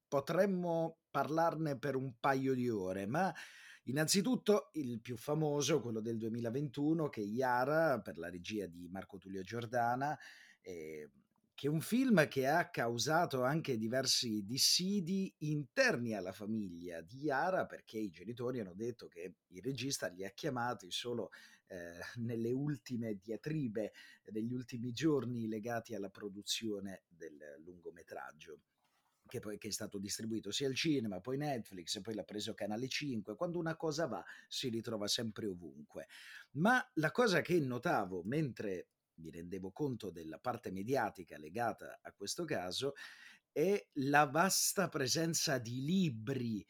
[0.07, 3.33] potremmo parlarne per un paio di ore, ma
[3.83, 9.17] innanzitutto il più famoso, quello del 2021, che è Iara, per la regia di Marco
[9.17, 10.17] Tullio Giordana,
[10.61, 11.09] eh,
[11.55, 17.65] che è un film che ha causato anche diversi dissidi interni alla famiglia di Yara
[17.65, 21.29] perché i genitori hanno detto che il regista li ha chiamati solo
[21.67, 23.93] eh, nelle ultime diatribe
[24.25, 28.59] degli ultimi giorni legati alla produzione del lungometraggio
[29.27, 32.87] che poi che è stato distribuito sia al cinema, poi Netflix, poi l'ha preso Canale
[32.87, 33.35] 5.
[33.35, 36.07] Quando una cosa va, si ritrova sempre ovunque.
[36.51, 42.45] Ma la cosa che notavo mentre mi rendevo conto della parte mediatica legata a questo
[42.45, 42.93] caso,
[43.51, 46.65] è la vasta presenza di libri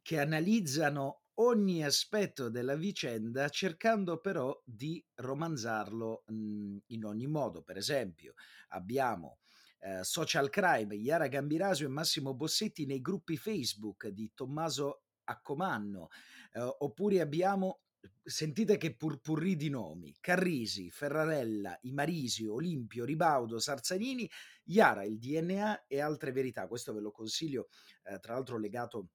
[0.00, 7.62] che analizzano ogni aspetto della vicenda cercando però di romanzarlo mh, mhmm, in ogni modo.
[7.62, 8.34] Per esempio,
[8.68, 9.38] abbiamo
[9.80, 16.08] eh, Social Crime, Iara Gambirasio e Massimo Bossetti nei gruppi Facebook di Tommaso Accomanno,
[16.52, 17.81] eh, oppure abbiamo
[18.22, 24.28] sentite che purpurri di nomi: Carrisi, Ferrarella, Imarisi, Olimpio, Ribaudo, Sarzanini,
[24.64, 26.66] Iara, il DNA e altre verità.
[26.66, 27.68] Questo ve lo consiglio,
[28.04, 29.08] eh, tra l'altro legato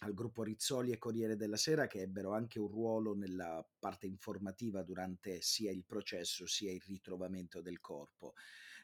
[0.00, 4.82] al gruppo Rizzoli e Corriere della Sera che ebbero anche un ruolo nella parte informativa
[4.82, 8.34] durante sia il processo sia il ritrovamento del corpo.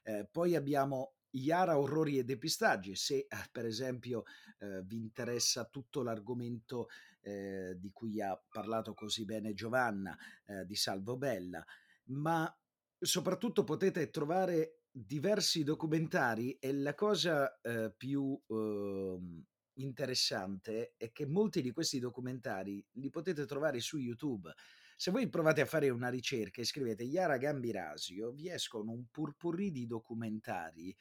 [0.04, 4.24] Eh, poi abbiamo Iara Orrori e Depistaggi, se eh, per esempio
[4.58, 6.88] eh, vi interessa tutto l'argomento
[7.22, 10.16] eh, di cui ha parlato così bene Giovanna,
[10.46, 11.64] eh, di Salvo Bella,
[12.06, 12.54] ma
[12.98, 19.44] soprattutto potete trovare diversi documentari e la cosa eh, più ehm,
[19.74, 24.52] interessante è che molti di questi documentari li potete trovare su YouTube.
[24.96, 29.70] Se voi provate a fare una ricerca e scrivete Yara Gambirasio, vi escono un purpurri
[29.70, 30.94] di documentari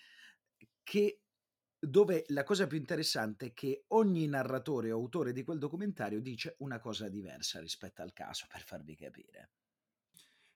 [0.82, 1.20] che
[1.84, 6.56] dove la cosa più interessante è che ogni narratore o autore di quel documentario dice
[6.60, 9.50] una cosa diversa rispetto al caso, per farvi capire.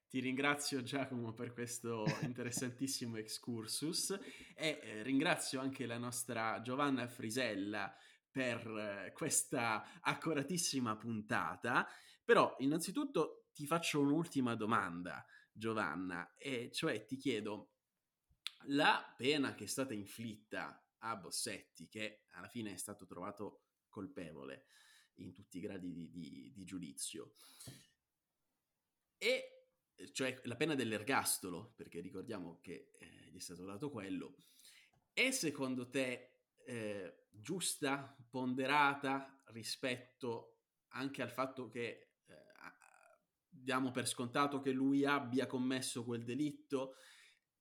[0.07, 4.11] Ti ringrazio Giacomo per questo interessantissimo excursus
[4.55, 7.93] e eh, ringrazio anche la nostra Giovanna Frisella
[8.30, 11.88] per eh, questa accuratissima puntata.
[12.23, 17.71] Però innanzitutto ti faccio un'ultima domanda, Giovanna, e cioè ti chiedo
[18.67, 24.66] la pena che è stata inflitta a Bossetti, che alla fine è stato trovato colpevole,
[25.20, 27.36] in tutti i gradi di, di, di giudizio.
[29.18, 29.56] E
[30.12, 34.36] cioè la pena dell'ergastolo, perché ricordiamo che eh, gli è stato dato quello,
[35.14, 40.58] è secondo te eh, giusta, ponderata rispetto
[40.89, 42.45] anche al fatto che eh,
[43.47, 46.95] diamo per scontato che lui abbia commesso quel delitto?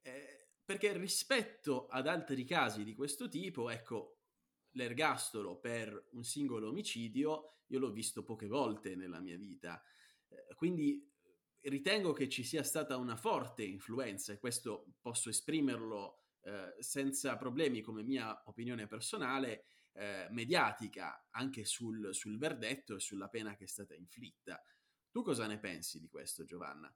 [0.03, 4.19] Eh, perché rispetto ad altri casi di questo tipo, ecco,
[4.73, 9.83] l'ergastolo per un singolo omicidio io l'ho visto poche volte nella mia vita.
[10.29, 11.11] Eh, quindi
[11.61, 17.81] ritengo che ci sia stata una forte influenza, e questo posso esprimerlo eh, senza problemi
[17.81, 23.69] come mia opinione personale, eh, mediatica anche sul, sul verdetto e sulla pena che è
[23.69, 24.63] stata inflitta.
[25.11, 26.93] Tu cosa ne pensi di questo, Giovanna?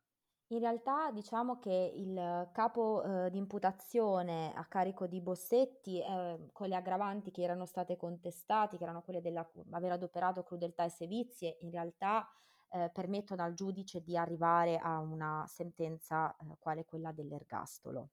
[0.50, 6.68] In realtà diciamo che il capo eh, di imputazione a carico di Bossetti, eh, con
[6.68, 11.70] le aggravanti che erano state contestati, che erano quelle dell'aver adoperato crudeltà e sevizie, in
[11.70, 12.26] realtà
[12.70, 18.08] eh, permettono al giudice di arrivare a una sentenza eh, quale quella dell'ergastolo.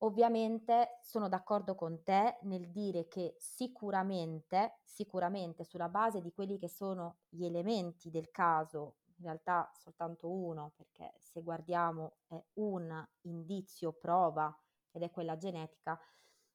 [0.00, 6.68] Ovviamente sono d'accordo con te nel dire che sicuramente, sicuramente sulla base di quelli che
[6.68, 13.92] sono gli elementi del caso in realtà soltanto uno, perché se guardiamo è un indizio
[13.92, 14.54] prova
[14.90, 15.98] ed è quella genetica,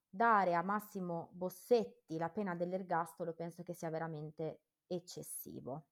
[0.09, 5.85] dare a Massimo Bossetti la pena dell'ergastolo penso che sia veramente eccessivo.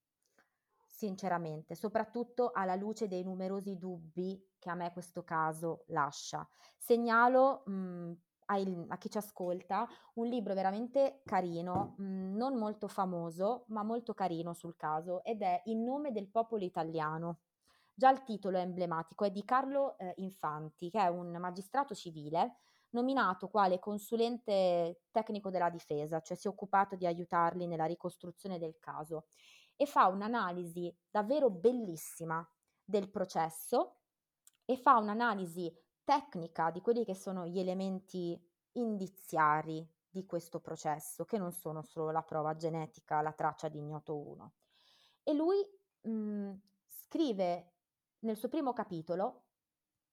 [0.85, 6.45] Sinceramente, soprattutto alla luce dei numerosi dubbi che a me questo caso lascia.
[6.77, 8.11] Segnalo mh,
[8.51, 14.13] a chi ci ascolta un libro veramente carino, mh, mm, non molto famoso, ma molto
[14.13, 17.41] carino sul caso, ed è In nome del popolo italiano.
[17.93, 22.55] Già il titolo è emblematico, è di Carlo eh, Infanti, che è un magistrato civile
[22.91, 28.79] nominato quale consulente tecnico della difesa, cioè si è occupato di aiutarli nella ricostruzione del
[28.79, 29.27] caso
[29.75, 32.47] e fa un'analisi davvero bellissima
[32.83, 33.97] del processo
[34.65, 35.71] e fa un'analisi
[36.09, 38.35] tecnica di quelli che sono gli elementi
[38.71, 44.17] indiziari di questo processo, che non sono solo la prova genetica, la traccia di ignoto
[44.17, 44.53] 1.
[45.21, 45.63] E lui
[46.01, 46.53] mh, mm,
[46.87, 47.73] scrive
[48.21, 49.43] nel suo primo capitolo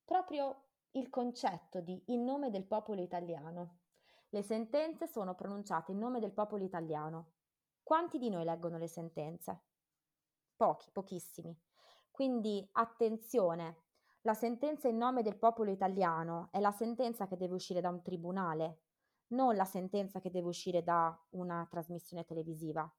[0.05, 3.79] proprio il concetto di in nome del popolo italiano.
[4.29, 7.37] Le sentenze sono pronunciate in nome del popolo italiano.
[7.83, 9.63] Quanti di noi leggono le sentenze?
[10.57, 11.59] Pochi, pochissimi.
[12.11, 13.86] Quindi attenzione,
[14.27, 18.03] la sentenza in nome del popolo italiano è la sentenza che deve uscire da un
[18.03, 18.81] tribunale,
[19.29, 22.93] non la sentenza che deve uscire da una trasmissione televisiva.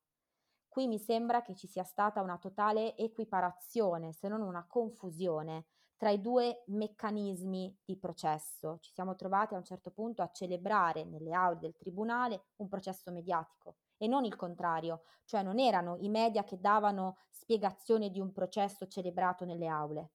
[0.69, 5.65] Qui mi sembra che ci sia stata una totale equiparazione, se non una confusione,
[5.97, 8.77] tra i due meccanismi di processo.
[8.79, 13.11] Ci siamo trovati a un certo punto a celebrare nelle aule del tribunale un processo
[13.11, 18.31] mediatico e non il contrario, cioè non erano i media che davano spiegazione di un
[18.31, 20.11] processo celebrato nelle aule.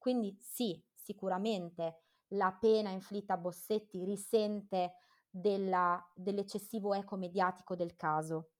[0.00, 4.94] Quindi sì, sicuramente la pena inflitta a Bossetti risente
[5.28, 8.52] della, dell'eccessivo eco mediatico del caso.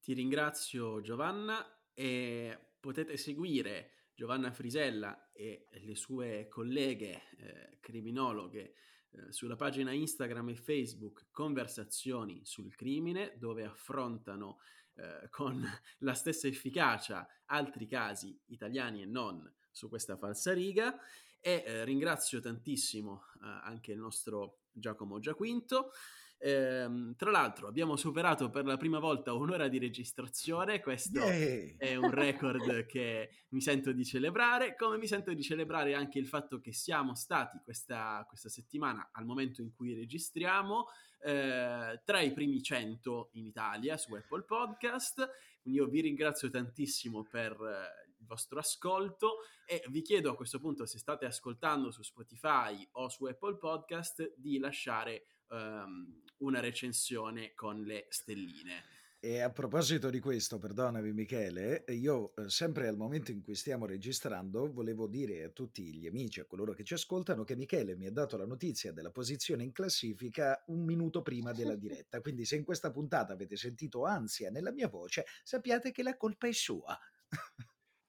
[0.00, 8.74] Ti ringrazio Giovanna e potete seguire Giovanna Frisella e le sue colleghe eh, criminologhe
[9.10, 14.60] eh, sulla pagina Instagram e Facebook Conversazioni sul crimine dove affrontano
[14.96, 15.64] eh, con
[15.98, 20.96] la stessa efficacia altri casi italiani e non su questa falsariga
[21.40, 25.90] e eh, ringrazio tantissimo eh, anche il nostro Giacomo Giaquinto.
[26.38, 31.74] Ehm, tra l'altro abbiamo superato per la prima volta un'ora di registrazione, questo yeah.
[31.78, 36.26] è un record che mi sento di celebrare, come mi sento di celebrare anche il
[36.26, 40.88] fatto che siamo stati questa, questa settimana, al momento in cui registriamo,
[41.24, 45.28] eh, tra i primi 100 in Italia su Apple Podcast.
[45.62, 50.58] Quindi io vi ringrazio tantissimo per eh, il vostro ascolto e vi chiedo a questo
[50.58, 57.54] punto se state ascoltando su Spotify o su Apple Podcast di lasciare um, una recensione
[57.54, 58.93] con le stelline.
[59.24, 63.86] E a proposito di questo, perdonami Michele, io eh, sempre al momento in cui stiamo
[63.86, 68.04] registrando volevo dire a tutti gli amici, a coloro che ci ascoltano, che Michele mi
[68.04, 72.20] ha dato la notizia della posizione in classifica un minuto prima della diretta.
[72.20, 76.46] Quindi se in questa puntata avete sentito ansia nella mia voce, sappiate che la colpa
[76.46, 76.94] è sua.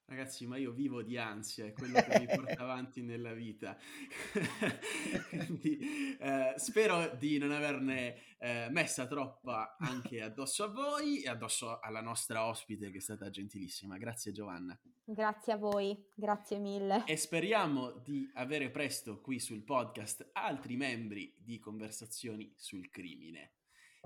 [0.07, 3.75] Ragazzi, ma io vivo di ansia, è quello che mi porta avanti nella vita.
[5.29, 11.79] Quindi eh, spero di non averne eh, messa troppa anche addosso a voi e addosso
[11.79, 13.97] alla nostra ospite che è stata gentilissima.
[13.97, 14.79] Grazie Giovanna.
[15.03, 17.03] Grazie a voi, grazie mille.
[17.05, 23.53] E speriamo di avere presto qui sul podcast altri membri di Conversazioni sul crimine.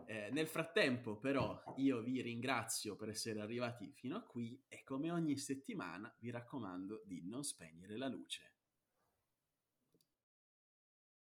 [0.06, 5.12] Eh, nel frattempo, però, io vi ringrazio per essere arrivati fino a qui e come
[5.12, 8.59] ogni settimana vi raccomando di non spegnere la luce.